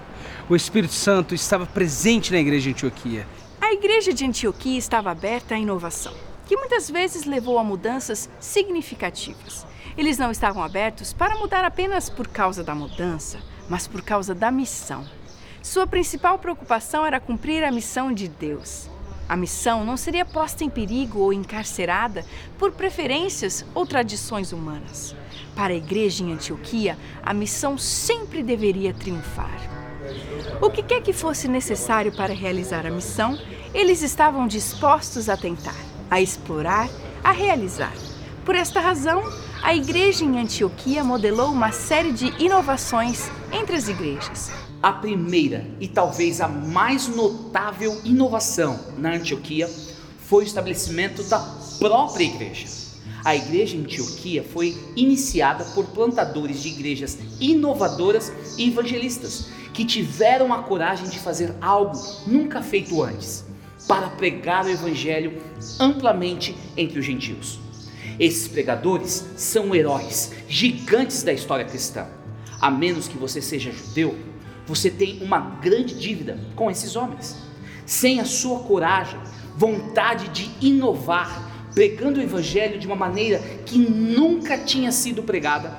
O 0.49 0.55
Espírito 0.55 0.93
Santo 0.93 1.35
estava 1.35 1.67
presente 1.67 2.31
na 2.31 2.38
igreja 2.38 2.67
de 2.67 2.71
Antioquia. 2.71 3.26
A 3.61 3.73
igreja 3.73 4.14
de 4.14 4.25
Antioquia 4.25 4.79
estava 4.79 5.11
aberta 5.11 5.57
à 5.57 5.59
inovação, 5.59 6.14
que 6.47 6.57
muitas 6.57 6.88
vezes 6.88 7.25
levou 7.25 7.59
a 7.59 7.64
mudanças 7.64 8.31
significativas. 8.38 9.67
Eles 9.99 10.17
não 10.17 10.31
estavam 10.31 10.62
abertos 10.62 11.12
para 11.12 11.35
mudar 11.35 11.64
apenas 11.64 12.09
por 12.09 12.29
causa 12.29 12.62
da 12.62 12.76
mudança, 12.76 13.40
mas 13.69 13.88
por 13.88 14.02
causa 14.02 14.37
da 14.37 14.52
missão. 14.52 15.05
Sua 15.61 15.85
principal 15.85 16.38
preocupação 16.38 17.05
era 17.05 17.19
cumprir 17.19 17.64
a 17.64 17.73
missão 17.73 18.12
de 18.12 18.29
Deus. 18.29 18.88
A 19.31 19.37
missão 19.37 19.85
não 19.85 19.97
seria 19.97 20.25
posta 20.25 20.65
em 20.65 20.69
perigo 20.69 21.21
ou 21.21 21.33
encarcerada 21.33 22.27
por 22.59 22.73
preferências 22.73 23.65
ou 23.73 23.87
tradições 23.87 24.51
humanas. 24.51 25.15
Para 25.55 25.73
a 25.73 25.77
igreja 25.77 26.25
em 26.25 26.33
Antioquia, 26.33 26.99
a 27.23 27.33
missão 27.33 27.79
sempre 27.79 28.43
deveria 28.43 28.93
triunfar. 28.93 29.57
O 30.61 30.69
que 30.69 30.83
quer 30.83 31.01
que 31.01 31.13
fosse 31.13 31.47
necessário 31.47 32.11
para 32.11 32.35
realizar 32.35 32.85
a 32.85 32.91
missão, 32.91 33.39
eles 33.73 34.03
estavam 34.03 34.49
dispostos 34.49 35.29
a 35.29 35.37
tentar, 35.37 35.79
a 36.11 36.21
explorar, 36.21 36.91
a 37.23 37.31
realizar. 37.31 37.95
Por 38.45 38.57
esta 38.57 38.81
razão, 38.81 39.23
a 39.63 39.73
igreja 39.73 40.25
em 40.25 40.41
Antioquia 40.41 41.05
modelou 41.05 41.53
uma 41.53 41.71
série 41.71 42.11
de 42.11 42.35
inovações 42.43 43.31
entre 43.53 43.77
as 43.77 43.87
igrejas. 43.87 44.60
A 44.83 44.95
primeira 44.95 45.67
e 45.79 45.87
talvez 45.87 46.41
a 46.41 46.49
mais 46.49 47.07
notável 47.07 48.01
inovação 48.03 48.81
na 48.97 49.13
Antioquia 49.13 49.69
foi 50.21 50.45
o 50.45 50.47
estabelecimento 50.47 51.23
da 51.25 51.39
própria 51.79 52.25
igreja. 52.25 52.67
A 53.23 53.37
igreja 53.37 53.77
em 53.77 53.81
Antioquia 53.81 54.43
foi 54.43 54.75
iniciada 54.97 55.65
por 55.75 55.85
plantadores 55.89 56.63
de 56.63 56.69
igrejas 56.69 57.19
inovadoras 57.39 58.33
e 58.57 58.69
evangelistas 58.69 59.49
que 59.75 59.85
tiveram 59.85 60.51
a 60.51 60.63
coragem 60.63 61.11
de 61.11 61.19
fazer 61.19 61.55
algo 61.61 62.01
nunca 62.27 62.63
feito 62.63 63.03
antes 63.03 63.45
para 63.87 64.09
pregar 64.09 64.65
o 64.65 64.71
evangelho 64.71 65.43
amplamente 65.79 66.57
entre 66.75 66.99
os 66.99 67.05
gentios. 67.05 67.59
Esses 68.19 68.49
pregadores 68.49 69.27
são 69.37 69.75
heróis, 69.75 70.33
gigantes 70.49 71.23
da 71.23 71.35
história 71.35 71.67
cristã. 71.67 72.07
A 72.59 72.71
menos 72.71 73.09
que 73.09 73.19
você 73.19 73.43
seja 73.43 73.71
judeu, 73.71 74.30
você 74.71 74.89
tem 74.89 75.21
uma 75.21 75.41
grande 75.61 75.99
dívida 75.99 76.39
com 76.55 76.71
esses 76.71 76.95
homens. 76.95 77.37
Sem 77.85 78.21
a 78.21 78.25
sua 78.25 78.61
coragem, 78.61 79.19
vontade 79.57 80.29
de 80.29 80.49
inovar, 80.65 81.69
pregando 81.75 82.21
o 82.21 82.23
evangelho 82.23 82.79
de 82.79 82.87
uma 82.87 82.95
maneira 82.95 83.41
que 83.67 83.77
nunca 83.77 84.57
tinha 84.57 84.93
sido 84.93 85.25
pregada 85.25 85.77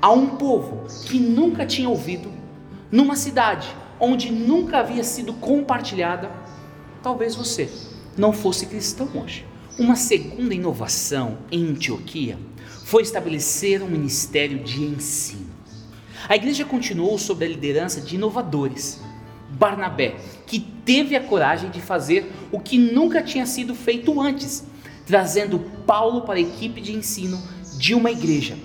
a 0.00 0.10
um 0.10 0.36
povo 0.36 0.86
que 1.04 1.18
nunca 1.18 1.66
tinha 1.66 1.90
ouvido, 1.90 2.32
numa 2.90 3.16
cidade 3.16 3.68
onde 4.00 4.32
nunca 4.32 4.78
havia 4.78 5.04
sido 5.04 5.34
compartilhada, 5.34 6.30
talvez 7.02 7.34
você 7.34 7.70
não 8.16 8.32
fosse 8.32 8.64
cristão 8.64 9.10
hoje. 9.14 9.44
Uma 9.78 9.94
segunda 9.94 10.54
inovação 10.54 11.36
em 11.52 11.68
Antioquia 11.68 12.38
foi 12.86 13.02
estabelecer 13.02 13.82
um 13.82 13.88
ministério 13.88 14.64
de 14.64 14.82
ensino. 14.82 15.45
A 16.28 16.34
igreja 16.34 16.64
continuou 16.64 17.16
sob 17.18 17.44
a 17.44 17.48
liderança 17.48 18.00
de 18.00 18.16
inovadores. 18.16 19.00
Barnabé, 19.50 20.16
que 20.44 20.58
teve 20.58 21.14
a 21.14 21.22
coragem 21.22 21.70
de 21.70 21.80
fazer 21.80 22.32
o 22.50 22.58
que 22.58 22.76
nunca 22.76 23.22
tinha 23.22 23.46
sido 23.46 23.76
feito 23.76 24.20
antes, 24.20 24.66
trazendo 25.06 25.60
Paulo 25.86 26.22
para 26.22 26.34
a 26.34 26.40
equipe 26.40 26.80
de 26.80 26.92
ensino 26.92 27.40
de 27.78 27.94
uma 27.94 28.10
igreja. 28.10 28.58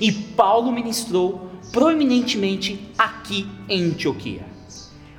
E 0.00 0.12
Paulo 0.12 0.70
ministrou 0.70 1.50
proeminentemente 1.72 2.88
aqui 2.96 3.48
em 3.68 3.90
Antioquia. 3.90 4.46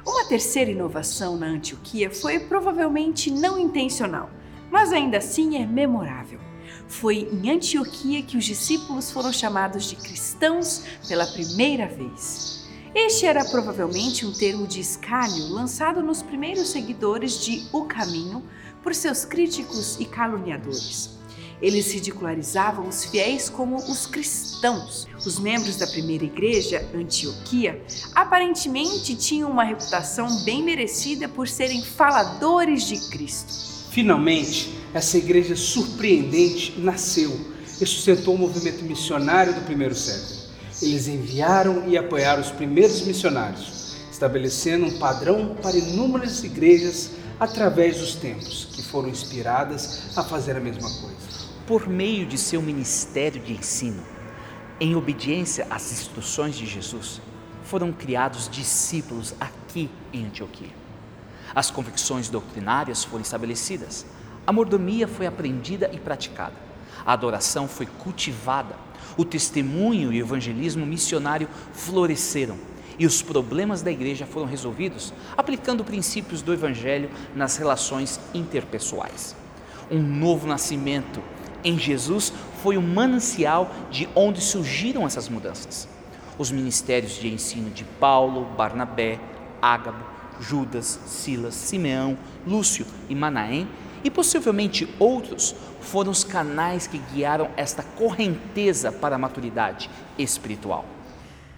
Uma 0.06 0.26
terceira 0.26 0.72
inovação 0.72 1.38
na 1.38 1.48
Antioquia 1.48 2.10
foi 2.10 2.40
provavelmente 2.40 3.30
não 3.30 3.60
intencional, 3.60 4.30
mas 4.72 4.94
ainda 4.94 5.18
assim 5.18 5.62
é 5.62 5.66
memorável. 5.66 6.49
Foi 6.90 7.30
em 7.32 7.52
Antioquia 7.52 8.24
que 8.24 8.36
os 8.36 8.44
discípulos 8.44 9.12
foram 9.12 9.32
chamados 9.32 9.86
de 9.86 9.96
cristãos 9.96 10.84
pela 11.08 11.26
primeira 11.28 11.88
vez. 11.88 12.68
Este 12.94 13.28
era 13.28 13.46
provavelmente 13.46 14.26
um 14.26 14.34
termo 14.34 14.66
de 14.66 14.80
escárnio 14.80 15.50
lançado 15.50 16.02
nos 16.02 16.24
primeiros 16.24 16.70
seguidores 16.70 17.40
de 17.46 17.68
O 17.72 17.86
Caminho 17.86 18.44
por 18.82 18.96
seus 18.96 19.24
críticos 19.24 20.00
e 20.00 20.06
caluniadores. 20.06 21.12
Eles 21.62 21.92
ridicularizavam 21.92 22.88
os 22.88 23.06
fiéis 23.06 23.50
como 23.50 23.76
os 23.76 24.08
cristãos. 24.08 25.08
Os 25.26 25.38
membros 25.38 25.76
da 25.76 25.86
primeira 25.86 26.24
igreja, 26.24 26.90
Antioquia, 26.96 27.84
aparentemente 28.16 29.16
tinham 29.16 29.52
uma 29.52 29.64
reputação 29.64 30.44
bem 30.44 30.64
merecida 30.64 31.28
por 31.28 31.48
serem 31.48 31.84
faladores 31.84 32.84
de 32.88 33.10
Cristo. 33.10 33.79
Finalmente, 34.00 34.74
essa 34.94 35.18
igreja 35.18 35.58
surpreendente 35.58 36.80
nasceu 36.80 37.38
e 37.82 37.86
sustentou 37.86 38.34
o 38.34 38.38
movimento 38.38 38.82
missionário 38.86 39.54
do 39.54 39.60
primeiro 39.66 39.94
século. 39.94 40.40
Eles 40.82 41.10
enviaram 41.10 41.84
e 41.86 41.98
apoiaram 41.98 42.42
os 42.42 42.50
primeiros 42.50 43.02
missionários, 43.02 43.98
estabelecendo 44.10 44.86
um 44.86 45.00
padrão 45.00 45.54
para 45.62 45.76
inúmeras 45.76 46.42
igrejas 46.46 47.12
através 47.38 47.98
dos 47.98 48.16
tempos, 48.16 48.70
que 48.72 48.82
foram 48.82 49.10
inspiradas 49.10 50.18
a 50.18 50.24
fazer 50.24 50.56
a 50.56 50.62
mesma 50.62 50.90
coisa. 50.90 51.50
Por 51.68 51.90
meio 51.90 52.26
de 52.26 52.38
seu 52.38 52.62
ministério 52.62 53.42
de 53.42 53.52
ensino, 53.52 54.02
em 54.80 54.96
obediência 54.96 55.68
às 55.70 55.92
instruções 55.92 56.56
de 56.56 56.66
Jesus, 56.66 57.20
foram 57.66 57.92
criados 57.92 58.48
discípulos 58.48 59.36
aqui 59.42 59.90
em 60.14 60.26
Antioquia. 60.26 60.79
As 61.56 61.72
convicções 61.72 62.30
doutrinárias 62.30 63.04
foram 63.04 63.22
estabelecidas, 63.22 64.06
a 64.46 64.52
mordomia 64.52 65.08
foi 65.08 65.28
aprendida 65.28 65.90
e 65.94 66.00
praticada, 66.00 66.56
a 67.06 67.14
adoração 67.14 67.68
foi 67.68 67.86
cultivada, 67.86 68.76
o 69.18 69.26
testemunho 69.26 70.14
e 70.14 70.22
o 70.22 70.26
evangelismo 70.26 70.86
missionário 70.86 71.48
floresceram 71.74 72.58
e 73.00 73.06
os 73.06 73.22
problemas 73.22 73.82
da 73.82 73.90
igreja 73.90 74.26
foram 74.26 74.46
resolvidos 74.46 75.14
aplicando 75.38 75.86
princípios 75.86 76.42
do 76.42 76.54
Evangelho 76.54 77.10
nas 77.34 77.56
relações 77.56 78.20
interpessoais. 78.34 79.36
Um 79.90 80.02
novo 80.02 80.46
nascimento 80.46 81.24
em 81.64 81.80
Jesus 81.80 82.34
foi 82.62 82.78
o 82.78 82.82
manancial 82.82 83.72
de 83.90 84.08
onde 84.14 84.42
surgiram 84.42 85.08
essas 85.08 85.30
mudanças. 85.30 85.88
Os 86.38 86.52
ministérios 86.52 87.14
de 87.14 87.34
ensino 87.34 87.70
de 87.70 87.86
Paulo, 87.86 88.46
Barnabé, 88.58 89.20
Ágabo, 89.62 90.04
Judas, 90.40 91.00
Silas, 91.06 91.56
Simeão, 91.56 92.18
Lúcio 92.46 92.86
e 93.10 93.16
Manaém 93.16 93.68
e 94.04 94.10
possivelmente 94.10 94.88
outros 95.00 95.54
foram 95.82 96.12
os 96.12 96.24
canais 96.24 96.88
que 96.88 96.98
guiaram 96.98 97.50
esta 97.58 97.84
correnteza 97.84 98.92
para 98.92 99.16
a 99.16 99.20
maturidade 99.20 99.90
espiritual. 100.18 100.86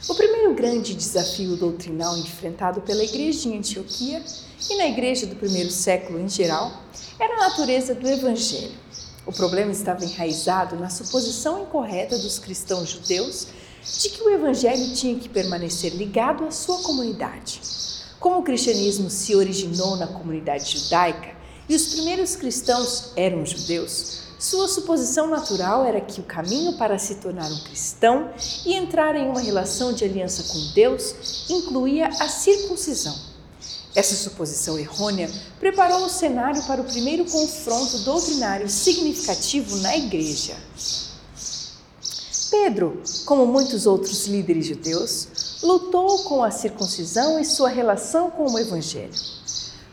O 0.09 0.15
primeiro 0.15 0.53
grande 0.55 0.95
desafio 0.95 1.55
doutrinal 1.55 2.17
enfrentado 2.17 2.81
pela 2.81 3.03
igreja 3.03 3.47
em 3.47 3.57
Antioquia 3.57 4.23
e 4.69 4.77
na 4.77 4.87
igreja 4.87 5.27
do 5.27 5.35
primeiro 5.35 5.69
século 5.69 6.19
em 6.19 6.27
geral 6.27 6.71
era 7.19 7.35
a 7.35 7.49
natureza 7.49 7.93
do 7.93 8.07
evangelho. 8.07 8.73
O 9.25 9.31
problema 9.31 9.71
estava 9.71 10.03
enraizado 10.03 10.75
na 10.75 10.89
suposição 10.89 11.61
incorreta 11.61 12.17
dos 12.17 12.39
cristãos 12.39 12.89
judeus 12.89 13.47
de 13.99 14.09
que 14.09 14.23
o 14.23 14.29
evangelho 14.31 14.93
tinha 14.95 15.19
que 15.19 15.29
permanecer 15.29 15.93
ligado 15.93 16.45
à 16.45 16.51
sua 16.51 16.81
comunidade. 16.81 17.61
Como 18.21 18.37
o 18.37 18.43
cristianismo 18.43 19.09
se 19.09 19.35
originou 19.35 19.97
na 19.97 20.05
comunidade 20.05 20.77
judaica 20.77 21.35
e 21.67 21.75
os 21.75 21.87
primeiros 21.87 22.35
cristãos 22.35 23.13
eram 23.15 23.43
judeus, 23.43 24.21
sua 24.37 24.67
suposição 24.67 25.25
natural 25.27 25.83
era 25.83 25.99
que 25.99 26.19
o 26.19 26.23
caminho 26.23 26.77
para 26.77 26.99
se 26.99 27.15
tornar 27.15 27.51
um 27.51 27.63
cristão 27.63 28.29
e 28.63 28.75
entrar 28.75 29.15
em 29.15 29.27
uma 29.27 29.41
relação 29.41 29.91
de 29.91 30.05
aliança 30.05 30.53
com 30.53 30.73
Deus 30.75 31.49
incluía 31.49 32.09
a 32.09 32.29
circuncisão. 32.29 33.15
Essa 33.95 34.13
suposição 34.13 34.77
errônea 34.77 35.27
preparou 35.59 36.05
o 36.05 36.09
cenário 36.09 36.61
para 36.67 36.81
o 36.81 36.85
primeiro 36.85 37.25
confronto 37.25 37.97
doutrinário 38.03 38.69
significativo 38.69 39.77
na 39.77 39.97
igreja. 39.97 40.55
Pedro, 42.51 43.01
como 43.25 43.47
muitos 43.47 43.87
outros 43.87 44.27
líderes 44.27 44.67
judeus, 44.67 45.29
lutou 45.63 46.23
com 46.23 46.43
a 46.43 46.51
circuncisão 46.51 47.39
e 47.39 47.45
sua 47.45 47.69
relação 47.69 48.31
com 48.31 48.51
o 48.51 48.59
evangelho. 48.59 49.13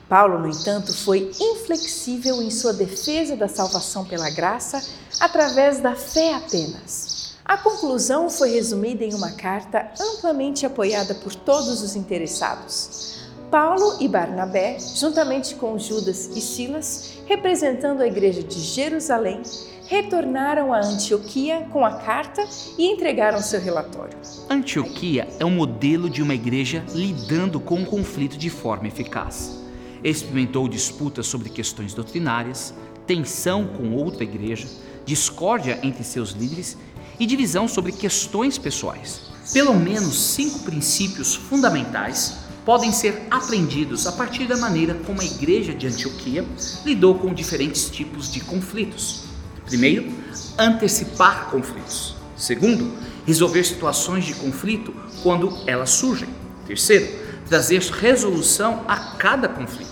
Paulo, 0.08 0.38
no 0.38 0.48
entanto, 0.48 0.94
foi 0.94 1.30
inflexível 1.38 2.40
em 2.42 2.50
sua 2.50 2.72
defesa 2.72 3.36
da 3.36 3.46
salvação 3.46 4.04
pela 4.04 4.30
graça 4.30 4.82
através 5.20 5.80
da 5.80 5.94
fé 5.94 6.34
apenas. 6.34 7.36
A 7.44 7.56
conclusão 7.56 8.30
foi 8.30 8.50
resumida 8.50 9.04
em 9.04 9.14
uma 9.14 9.32
carta 9.32 9.90
amplamente 10.00 10.64
apoiada 10.64 11.14
por 11.14 11.34
todos 11.34 11.82
os 11.82 11.96
interessados. 11.96 13.18
Paulo 13.50 13.96
e 14.00 14.06
Barnabé, 14.06 14.78
juntamente 14.78 15.54
com 15.54 15.78
Judas 15.78 16.28
e 16.34 16.40
Silas, 16.40 17.14
representando 17.26 18.02
a 18.02 18.06
igreja 18.06 18.42
de 18.42 18.60
Jerusalém, 18.60 19.42
retornaram 19.88 20.72
a 20.72 20.78
Antioquia 20.78 21.66
com 21.72 21.84
a 21.84 21.96
carta 21.96 22.46
e 22.78 22.86
entregaram 22.86 23.42
seu 23.42 23.60
relatório. 23.60 24.16
Antioquia 24.48 25.26
é 25.40 25.44
um 25.44 25.50
modelo 25.50 26.08
de 26.08 26.22
uma 26.22 26.34
igreja 26.34 26.84
lidando 26.94 27.58
com 27.58 27.82
o 27.82 27.86
conflito 27.86 28.38
de 28.38 28.48
forma 28.48 28.86
eficaz 28.86 29.58
experimentou 30.02 30.68
disputas 30.68 31.26
sobre 31.26 31.48
questões 31.48 31.94
doutrinárias, 31.94 32.74
tensão 33.06 33.66
com 33.66 33.92
outra 33.94 34.22
igreja, 34.22 34.68
discórdia 35.04 35.78
entre 35.82 36.04
seus 36.04 36.30
líderes 36.30 36.76
e 37.18 37.26
divisão 37.26 37.66
sobre 37.66 37.92
questões 37.92 38.58
pessoais. 38.58 39.22
Pelo 39.52 39.74
menos 39.74 40.18
cinco 40.18 40.60
princípios 40.60 41.34
fundamentais 41.34 42.36
podem 42.64 42.92
ser 42.92 43.26
aprendidos 43.30 44.06
a 44.06 44.12
partir 44.12 44.46
da 44.46 44.56
maneira 44.56 44.94
como 44.94 45.22
a 45.22 45.24
igreja 45.24 45.72
de 45.72 45.86
Antioquia 45.86 46.44
lidou 46.84 47.14
com 47.14 47.32
diferentes 47.32 47.88
tipos 47.88 48.30
de 48.30 48.40
conflitos. 48.40 49.27
Primeiro, 49.68 50.10
antecipar 50.58 51.50
conflitos. 51.50 52.16
Segundo, 52.36 52.96
resolver 53.26 53.62
situações 53.64 54.24
de 54.24 54.34
conflito 54.34 54.94
quando 55.22 55.56
elas 55.66 55.90
surgem. 55.90 56.28
Terceiro, 56.66 57.06
trazer 57.46 57.80
resolução 57.82 58.84
a 58.88 58.96
cada 59.16 59.48
conflito. 59.48 59.90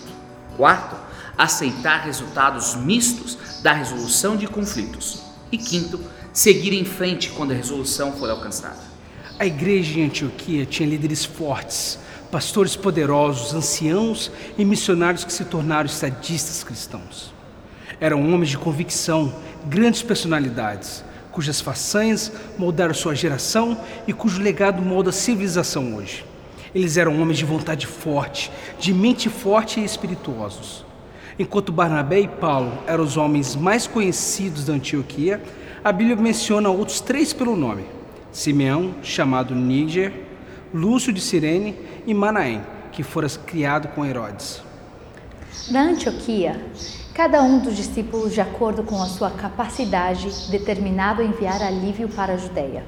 Quarto, 0.56 0.96
aceitar 1.36 2.04
resultados 2.04 2.74
mistos 2.74 3.36
da 3.62 3.72
resolução 3.72 4.36
de 4.36 4.46
conflitos. 4.46 5.22
E 5.52 5.58
quinto, 5.58 6.00
seguir 6.32 6.72
em 6.72 6.84
frente 6.84 7.30
quando 7.30 7.52
a 7.52 7.54
resolução 7.54 8.12
for 8.12 8.30
alcançada. 8.30 8.80
A 9.38 9.44
igreja 9.44 10.00
em 10.00 10.06
Antioquia 10.06 10.64
tinha 10.64 10.88
líderes 10.88 11.24
fortes, 11.24 11.98
pastores 12.30 12.74
poderosos, 12.74 13.54
anciãos 13.54 14.30
e 14.56 14.64
missionários 14.64 15.24
que 15.24 15.32
se 15.32 15.44
tornaram 15.44 15.86
estadistas 15.86 16.64
cristãos. 16.64 17.34
Eram 18.00 18.32
homens 18.32 18.50
de 18.50 18.58
convicção, 18.58 19.34
grandes 19.66 20.02
personalidades, 20.02 21.04
cujas 21.32 21.60
façanhas 21.60 22.32
moldaram 22.56 22.94
sua 22.94 23.14
geração 23.14 23.78
e 24.06 24.12
cujo 24.12 24.40
legado 24.40 24.80
molda 24.80 25.10
a 25.10 25.12
civilização 25.12 25.94
hoje. 25.96 26.24
Eles 26.74 26.96
eram 26.96 27.20
homens 27.20 27.38
de 27.38 27.44
vontade 27.44 27.86
forte, 27.86 28.50
de 28.78 28.92
mente 28.92 29.28
forte 29.28 29.80
e 29.80 29.84
espirituosos. 29.84 30.84
Enquanto 31.38 31.72
Barnabé 31.72 32.20
e 32.20 32.28
Paulo 32.28 32.72
eram 32.86 33.04
os 33.04 33.16
homens 33.16 33.54
mais 33.54 33.86
conhecidos 33.86 34.64
da 34.64 34.72
Antioquia, 34.72 35.42
a 35.84 35.92
Bíblia 35.92 36.16
menciona 36.16 36.70
outros 36.70 37.00
três 37.00 37.32
pelo 37.32 37.54
nome: 37.54 37.84
Simeão, 38.32 38.94
chamado 39.02 39.54
Níger, 39.54 40.12
Lúcio 40.72 41.12
de 41.12 41.20
Cirene 41.20 41.76
e 42.06 42.14
Manaém, 42.14 42.62
que 42.92 43.02
fora 43.02 43.28
criado 43.28 43.88
com 43.88 44.04
Herodes. 44.04 44.62
Na 45.70 45.82
Antioquia, 45.82 46.64
cada 47.12 47.42
um 47.42 47.58
dos 47.58 47.76
discípulos, 47.76 48.32
de 48.32 48.40
acordo 48.40 48.84
com 48.84 49.02
a 49.02 49.06
sua 49.06 49.30
capacidade, 49.30 50.28
determinado 50.48 51.22
a 51.22 51.24
enviar 51.24 51.60
alívio 51.60 52.08
para 52.08 52.34
a 52.34 52.36
Judéia. 52.36 52.84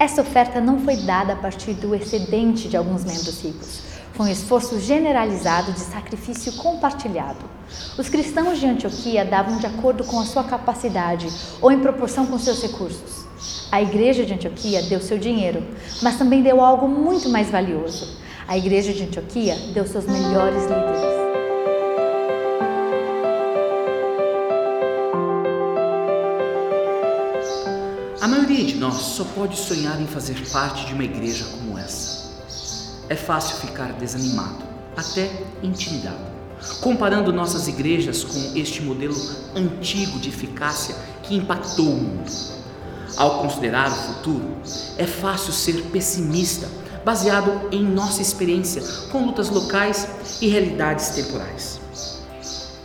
Essa 0.00 0.22
oferta 0.22 0.60
não 0.60 0.80
foi 0.80 0.96
dada 0.96 1.34
a 1.34 1.36
partir 1.36 1.74
do 1.74 1.94
excedente 1.94 2.68
de 2.68 2.76
alguns 2.76 3.04
membros 3.04 3.40
ricos. 3.40 3.82
Foi 4.14 4.26
um 4.26 4.32
esforço 4.32 4.80
generalizado 4.80 5.72
de 5.72 5.78
sacrifício 5.78 6.54
compartilhado. 6.54 7.44
Os 7.96 8.08
cristãos 8.08 8.58
de 8.58 8.66
Antioquia 8.66 9.24
davam 9.24 9.58
de 9.58 9.66
acordo 9.66 10.02
com 10.02 10.18
a 10.18 10.24
sua 10.24 10.42
capacidade 10.42 11.28
ou 11.60 11.70
em 11.70 11.78
proporção 11.78 12.26
com 12.26 12.36
seus 12.36 12.60
recursos. 12.60 13.26
A 13.70 13.80
igreja 13.80 14.26
de 14.26 14.34
Antioquia 14.34 14.82
deu 14.82 15.00
seu 15.00 15.18
dinheiro, 15.18 15.64
mas 16.02 16.16
também 16.16 16.42
deu 16.42 16.60
algo 16.60 16.88
muito 16.88 17.28
mais 17.28 17.48
valioso. 17.48 18.18
A 18.48 18.58
igreja 18.58 18.92
de 18.92 19.04
Antioquia 19.04 19.54
deu 19.72 19.86
seus 19.86 20.06
melhores 20.06 20.62
líderes. 20.62 21.27
A 28.28 28.30
maioria 28.30 28.62
de 28.62 28.74
nós 28.74 28.96
só 28.96 29.24
pode 29.24 29.58
sonhar 29.58 29.98
em 29.98 30.06
fazer 30.06 30.46
parte 30.50 30.84
de 30.84 30.92
uma 30.92 31.02
igreja 31.02 31.46
como 31.46 31.78
essa. 31.78 32.28
É 33.08 33.16
fácil 33.16 33.56
ficar 33.56 33.94
desanimado, 33.94 34.62
até 34.94 35.30
intimidado, 35.62 36.26
comparando 36.82 37.32
nossas 37.32 37.68
igrejas 37.68 38.22
com 38.24 38.52
este 38.54 38.82
modelo 38.82 39.16
antigo 39.56 40.18
de 40.18 40.28
eficácia 40.28 40.94
que 41.22 41.36
impactou 41.36 41.88
o 41.88 41.96
mundo. 41.96 42.30
Ao 43.16 43.40
considerar 43.40 43.90
o 43.90 43.94
futuro, 43.94 44.58
é 44.98 45.06
fácil 45.06 45.54
ser 45.54 45.84
pessimista, 45.84 46.68
baseado 47.06 47.70
em 47.72 47.82
nossa 47.82 48.20
experiência 48.20 48.82
com 49.10 49.24
lutas 49.24 49.48
locais 49.48 50.06
e 50.42 50.48
realidades 50.48 51.08
temporais. 51.08 51.80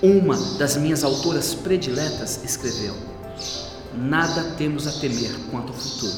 Uma 0.02 0.38
das 0.58 0.78
minhas 0.78 1.04
autoras 1.04 1.54
prediletas 1.54 2.40
escreveu: 2.46 2.96
nada 3.98 4.56
temos 4.58 4.88
a 4.88 4.92
temer 4.92 5.32
quanto 5.52 5.70
ao 5.70 5.78
futuro, 5.78 6.14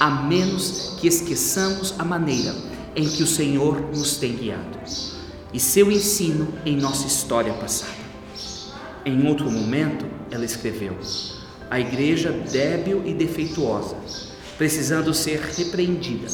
a 0.00 0.10
menos 0.10 0.96
que 1.00 1.06
esqueçamos 1.06 1.94
a 1.98 2.04
maneira 2.04 2.54
em 2.94 3.08
que 3.08 3.22
o 3.22 3.26
Senhor 3.26 3.80
nos 3.94 4.16
tem 4.16 4.34
guiado 4.34 4.78
e 5.52 5.60
seu 5.60 5.90
ensino 5.90 6.48
em 6.64 6.76
nossa 6.76 7.06
história 7.06 7.52
passada. 7.54 8.06
Em 9.04 9.26
outro 9.26 9.50
momento, 9.50 10.04
ela 10.30 10.44
escreveu: 10.44 10.96
a 11.70 11.80
igreja 11.80 12.30
débil 12.30 13.02
e 13.06 13.14
defeituosa, 13.14 13.96
precisando 14.58 15.14
ser 15.14 15.40
repreendida, 15.40 16.26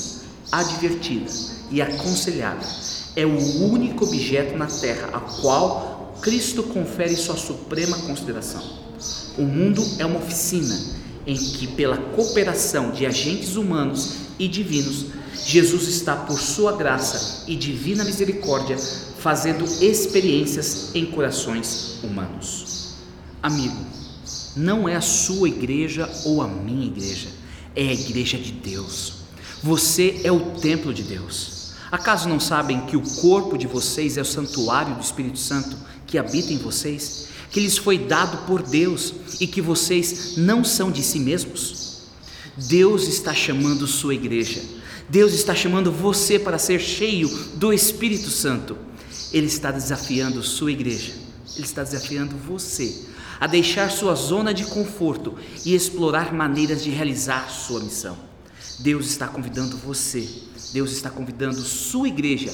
advertida 0.51 1.31
e 1.71 1.81
aconselhada, 1.81 2.67
é 3.15 3.25
o 3.25 3.65
único 3.65 4.05
objeto 4.05 4.57
na 4.57 4.67
terra 4.67 5.11
a 5.13 5.21
qual 5.21 6.17
Cristo 6.21 6.63
confere 6.63 7.15
sua 7.15 7.37
suprema 7.37 7.97
consideração. 7.99 8.82
O 9.39 9.43
mundo 9.43 9.83
é 9.99 10.07
uma 10.07 10.19
oficina 10.19 10.79
em 11.27 11.37
que, 11.37 11.67
pela 11.69 11.97
cooperação 11.97 12.91
de 12.91 13.07
agentes 13.07 13.57
humanos 13.57 14.17
e 14.39 14.47
divinos, 14.49 15.07
Jesus 15.45 15.89
está, 15.89 16.17
por 16.17 16.39
sua 16.39 16.77
graça 16.77 17.45
e 17.47 17.57
divina 17.57 18.05
misericórdia, 18.05 18.77
fazendo 19.19 19.65
experiências 19.83 20.95
em 20.95 21.07
corações 21.07 21.99
humanos. 22.03 22.95
Amigo, 23.43 23.77
não 24.57 24.89
é 24.89 24.97
a 24.97 25.01
sua 25.01 25.49
igreja 25.49 26.09
ou 26.25 26.43
a 26.43 26.49
minha 26.49 26.87
igreja, 26.87 27.29
é 27.75 27.89
a 27.89 27.93
igreja 27.93 28.37
de 28.37 28.53
Deus. 28.53 29.15
Você 29.63 30.21
é 30.25 30.33
o 30.33 30.53
templo 30.57 30.93
de 30.93 31.03
Deus. 31.03 31.73
Acaso 31.91 32.29
não 32.29 32.41
sabem 32.41 32.87
que 32.87 32.97
o 32.97 33.03
corpo 33.21 33.57
de 33.57 33.67
vocês 33.67 34.17
é 34.17 34.21
o 34.23 34.25
santuário 34.25 34.95
do 34.95 35.01
Espírito 35.01 35.39
Santo 35.39 35.77
que 36.07 36.19
habita 36.19 36.53
em 36.53 36.59
vocês, 36.59 37.29
que 37.53 37.61
lhes 37.61 37.77
foi 37.77 37.99
dado 37.99 38.47
por 38.47 38.63
Deus 38.63 39.15
e 39.41 39.47
que 39.47 39.61
vocês 39.61 40.37
não 40.37 40.65
são 40.65 40.91
de 40.91 41.03
si 41.03 41.19
mesmos? 41.19 42.03
Deus 42.57 43.07
está 43.07 43.35
chamando 43.35 43.87
sua 43.87 44.15
igreja. 44.15 44.61
Deus 45.09 45.33
está 45.35 45.55
chamando 45.55 45.93
você 45.93 46.39
para 46.39 46.59
ser 46.59 46.81
cheio 46.81 47.29
do 47.55 47.73
Espírito 47.73 48.31
Santo. 48.31 48.77
Ele 49.33 49.47
está 49.47 49.71
desafiando 49.71 50.43
sua 50.43 50.73
igreja. 50.73 51.13
Ele 51.55 51.65
está 51.65 51.83
desafiando 51.83 52.37
você 52.37 53.05
a 53.39 53.47
deixar 53.47 53.91
sua 53.91 54.15
zona 54.15 54.55
de 54.55 54.65
conforto 54.65 55.37
e 55.65 55.75
explorar 55.75 56.33
maneiras 56.33 56.83
de 56.83 56.91
realizar 56.91 57.51
sua 57.51 57.81
missão. 57.81 58.17
Deus 58.81 59.07
está 59.07 59.29
convidando 59.29 59.77
você 59.77 60.27
Deus 60.73 60.91
está 60.93 61.11
convidando 61.11 61.61
sua 61.61 62.09
igreja 62.09 62.51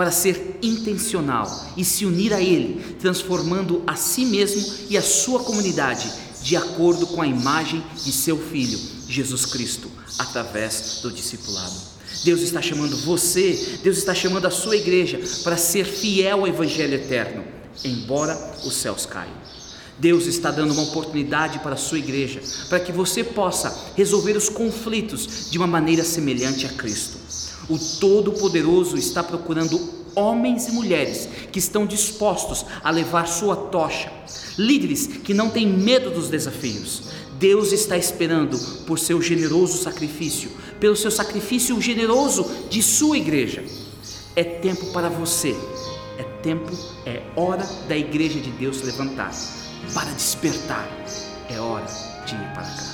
para 0.00 0.10
ser 0.10 0.56
intencional 0.62 1.46
e 1.76 1.84
se 1.84 2.06
unir 2.06 2.32
a 2.32 2.40
Ele, 2.40 2.96
transformando 2.98 3.82
a 3.86 3.96
si 3.96 4.24
mesmo 4.24 4.86
e 4.88 4.96
a 4.96 5.02
sua 5.02 5.40
comunidade 5.40 6.10
de 6.42 6.56
acordo 6.56 7.06
com 7.08 7.20
a 7.20 7.26
imagem 7.26 7.84
de 8.02 8.10
seu 8.10 8.38
Filho, 8.38 8.80
Jesus 9.06 9.44
Cristo, 9.44 9.90
através 10.18 11.00
do 11.02 11.12
discipulado. 11.12 11.74
Deus 12.24 12.40
está 12.40 12.62
chamando 12.62 12.96
você, 12.96 13.78
Deus 13.82 13.98
está 13.98 14.14
chamando 14.14 14.46
a 14.46 14.50
sua 14.50 14.74
igreja 14.74 15.20
para 15.44 15.58
ser 15.58 15.84
fiel 15.84 16.38
ao 16.38 16.48
Evangelho 16.48 16.94
eterno, 16.94 17.44
embora 17.84 18.54
os 18.64 18.76
céus 18.76 19.04
caiam. 19.04 19.36
Deus 19.98 20.24
está 20.24 20.50
dando 20.50 20.72
uma 20.72 20.84
oportunidade 20.84 21.58
para 21.58 21.74
a 21.74 21.76
sua 21.76 21.98
igreja, 21.98 22.40
para 22.70 22.80
que 22.80 22.90
você 22.90 23.22
possa 23.22 23.92
resolver 23.94 24.34
os 24.34 24.48
conflitos 24.48 25.50
de 25.50 25.58
uma 25.58 25.66
maneira 25.66 26.04
semelhante 26.04 26.64
a 26.64 26.70
Cristo. 26.70 27.19
O 27.70 27.78
Todo-Poderoso 27.78 28.96
está 28.96 29.22
procurando 29.22 29.80
homens 30.16 30.66
e 30.66 30.72
mulheres 30.72 31.28
que 31.52 31.60
estão 31.60 31.86
dispostos 31.86 32.66
a 32.82 32.90
levar 32.90 33.28
sua 33.28 33.54
tocha, 33.54 34.12
líderes 34.58 35.06
que 35.06 35.32
não 35.32 35.50
têm 35.50 35.68
medo 35.68 36.10
dos 36.10 36.28
desafios. 36.28 37.02
Deus 37.38 37.70
está 37.70 37.96
esperando 37.96 38.58
por 38.86 38.98
seu 38.98 39.22
generoso 39.22 39.78
sacrifício, 39.78 40.50
pelo 40.80 40.96
seu 40.96 41.12
sacrifício 41.12 41.80
generoso 41.80 42.44
de 42.68 42.82
sua 42.82 43.16
igreja. 43.16 43.62
É 44.34 44.42
tempo 44.42 44.86
para 44.86 45.08
você, 45.08 45.54
é 46.18 46.24
tempo, 46.42 46.76
é 47.06 47.22
hora 47.36 47.64
da 47.88 47.96
igreja 47.96 48.40
de 48.40 48.50
Deus 48.50 48.82
levantar, 48.82 49.32
para 49.94 50.10
despertar, 50.10 50.88
é 51.48 51.60
hora 51.60 51.86
de 52.26 52.34
ir 52.34 52.52
para 52.52 52.64
casa. 52.64 52.89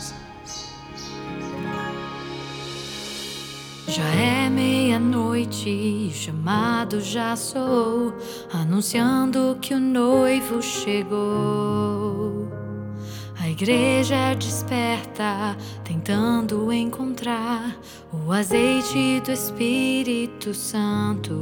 Já 3.88 4.04
é 4.04 4.50
meia-noite 4.50 6.10
chamado 6.12 7.00
já 7.00 7.36
soou, 7.36 8.12
anunciando 8.52 9.56
que 9.62 9.74
o 9.74 9.78
noivo 9.78 10.60
chegou. 10.60 12.48
A 13.38 13.48
igreja 13.48 14.34
desperta, 14.34 15.56
tentando 15.84 16.72
encontrar 16.72 17.76
o 18.12 18.32
azeite 18.32 19.20
do 19.24 19.30
Espírito 19.30 20.52
Santo. 20.52 21.32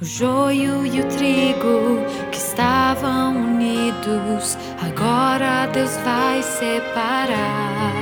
O 0.00 0.04
joio 0.04 0.86
e 0.86 1.00
o 1.02 1.08
trigo 1.08 2.00
que 2.30 2.38
estavam 2.38 3.36
unidos, 3.36 4.56
agora 4.80 5.66
Deus 5.66 5.94
vai 5.98 6.42
separar. 6.42 8.01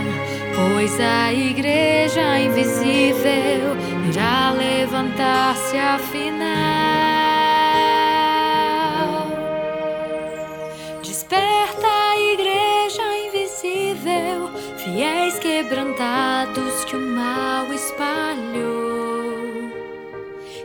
Pois 0.60 1.00
a 1.00 1.32
igreja 1.32 2.38
invisível 2.38 3.76
irá 4.08 4.50
levantar-se 4.52 5.78
afinal. 5.78 6.50
Desperta 11.02 11.86
a 11.86 12.18
igreja 12.34 13.02
invisível, 13.26 14.50
fiéis 14.76 15.38
quebrantados 15.38 16.84
que 16.84 16.94
o 16.94 17.00
mal 17.00 17.72
espalhou. 17.72 19.70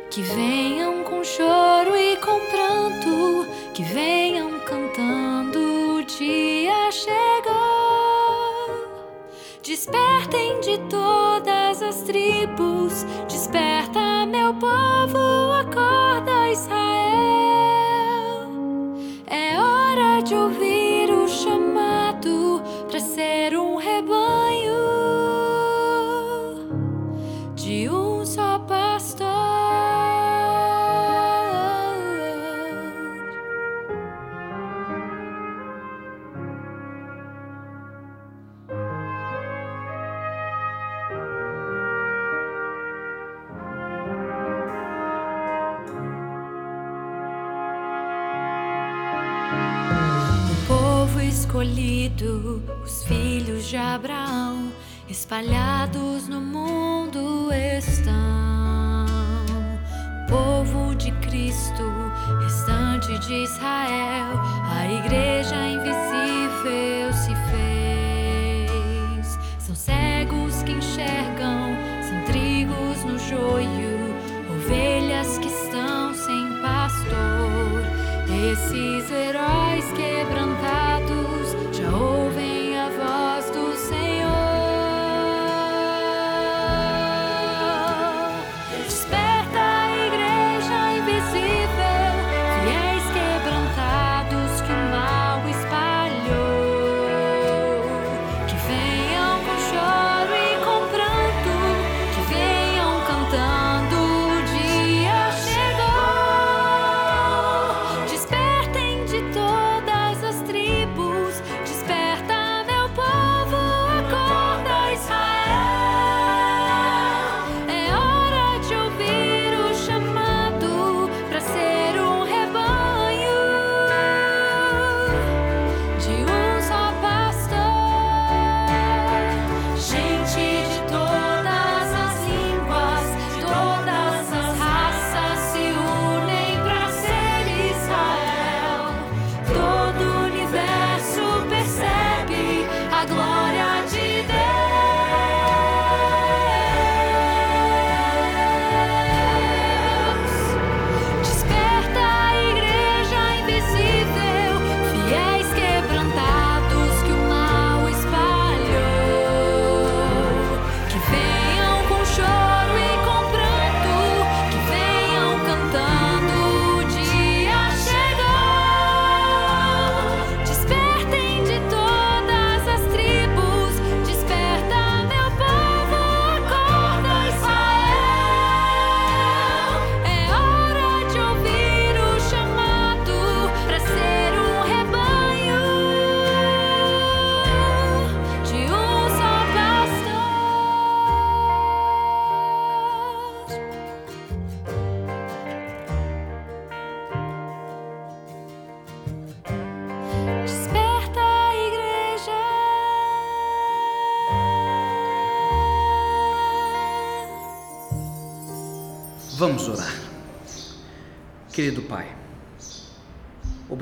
Que 0.10 0.22
venham 0.22 1.04
com 1.04 1.24
choro 1.24 1.96
e 1.96 2.18
com 2.18 2.40
pranto, 2.52 3.48
que 3.74 3.84
venham 3.84 4.60
cantando, 4.60 5.96
o 5.96 6.04
dia 6.04 6.92
chegou. 6.92 7.65
Despertem 9.66 10.60
de 10.60 10.78
todas 10.92 11.82
as 11.82 12.04
tribos, 12.04 13.04
desperta 13.28 14.24
meu 14.28 14.54
povo, 14.54 14.85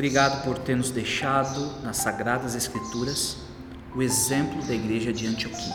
obrigado 0.03 0.43
por 0.43 0.57
ter 0.59 0.75
nos 0.75 0.91
deixado 0.91 1.81
nas 1.81 1.95
Sagradas 1.95 2.55
Escrituras 2.55 3.37
o 3.95 4.01
exemplo 4.01 4.61
da 4.63 4.73
igreja 4.73 5.13
de 5.13 5.25
Antioquia. 5.25 5.73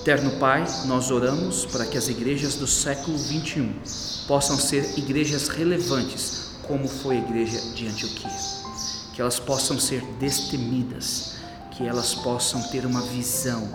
Eterno 0.00 0.30
Pai, 0.38 0.64
nós 0.86 1.10
oramos 1.10 1.66
para 1.66 1.84
que 1.84 1.98
as 1.98 2.08
igrejas 2.08 2.54
do 2.54 2.66
século 2.66 3.18
21 3.18 3.74
possam 4.26 4.56
ser 4.56 4.98
igrejas 4.98 5.48
relevantes, 5.48 6.52
como 6.62 6.88
foi 6.88 7.16
a 7.16 7.20
igreja 7.20 7.60
de 7.74 7.86
Antioquia. 7.86 8.30
Que 9.12 9.20
elas 9.20 9.38
possam 9.38 9.78
ser 9.78 10.02
destemidas, 10.18 11.34
que 11.72 11.86
elas 11.86 12.14
possam 12.14 12.62
ter 12.70 12.86
uma 12.86 13.02
visão, 13.02 13.68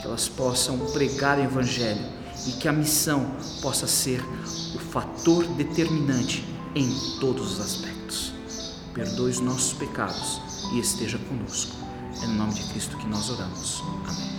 que 0.00 0.06
elas 0.06 0.28
possam 0.28 0.78
pregar 0.92 1.36
o 1.36 1.42
Evangelho 1.42 2.06
e 2.46 2.52
que 2.52 2.68
a 2.68 2.72
missão 2.72 3.28
possa 3.60 3.88
ser 3.88 4.22
o 4.72 4.78
fator 4.78 5.44
determinante 5.54 6.44
em 6.76 6.88
todos 7.18 7.54
os 7.54 7.60
aspectos. 7.60 8.01
Perdoe 8.94 9.30
os 9.30 9.40
nossos 9.40 9.72
pecados 9.72 10.40
e 10.72 10.78
esteja 10.78 11.18
conosco. 11.18 11.74
É 12.22 12.26
no 12.26 12.34
nome 12.34 12.52
de 12.52 12.62
Cristo 12.70 12.96
que 12.98 13.06
nós 13.06 13.30
oramos. 13.30 13.82
Amém. 14.06 14.32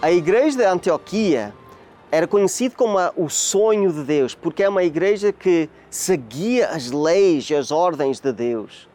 A 0.00 0.10
igreja 0.10 0.56
de 0.56 0.64
Antioquia 0.64 1.54
era 2.10 2.26
conhecida 2.26 2.74
como 2.74 2.96
o 3.16 3.28
sonho 3.28 3.92
de 3.92 4.04
Deus, 4.04 4.34
porque 4.34 4.62
é 4.62 4.68
uma 4.68 4.84
igreja 4.84 5.32
que 5.32 5.68
seguia 5.90 6.68
as 6.68 6.90
leis 6.90 7.50
e 7.50 7.54
as 7.54 7.70
ordens 7.70 8.20
de 8.20 8.32
Deus. 8.32 8.88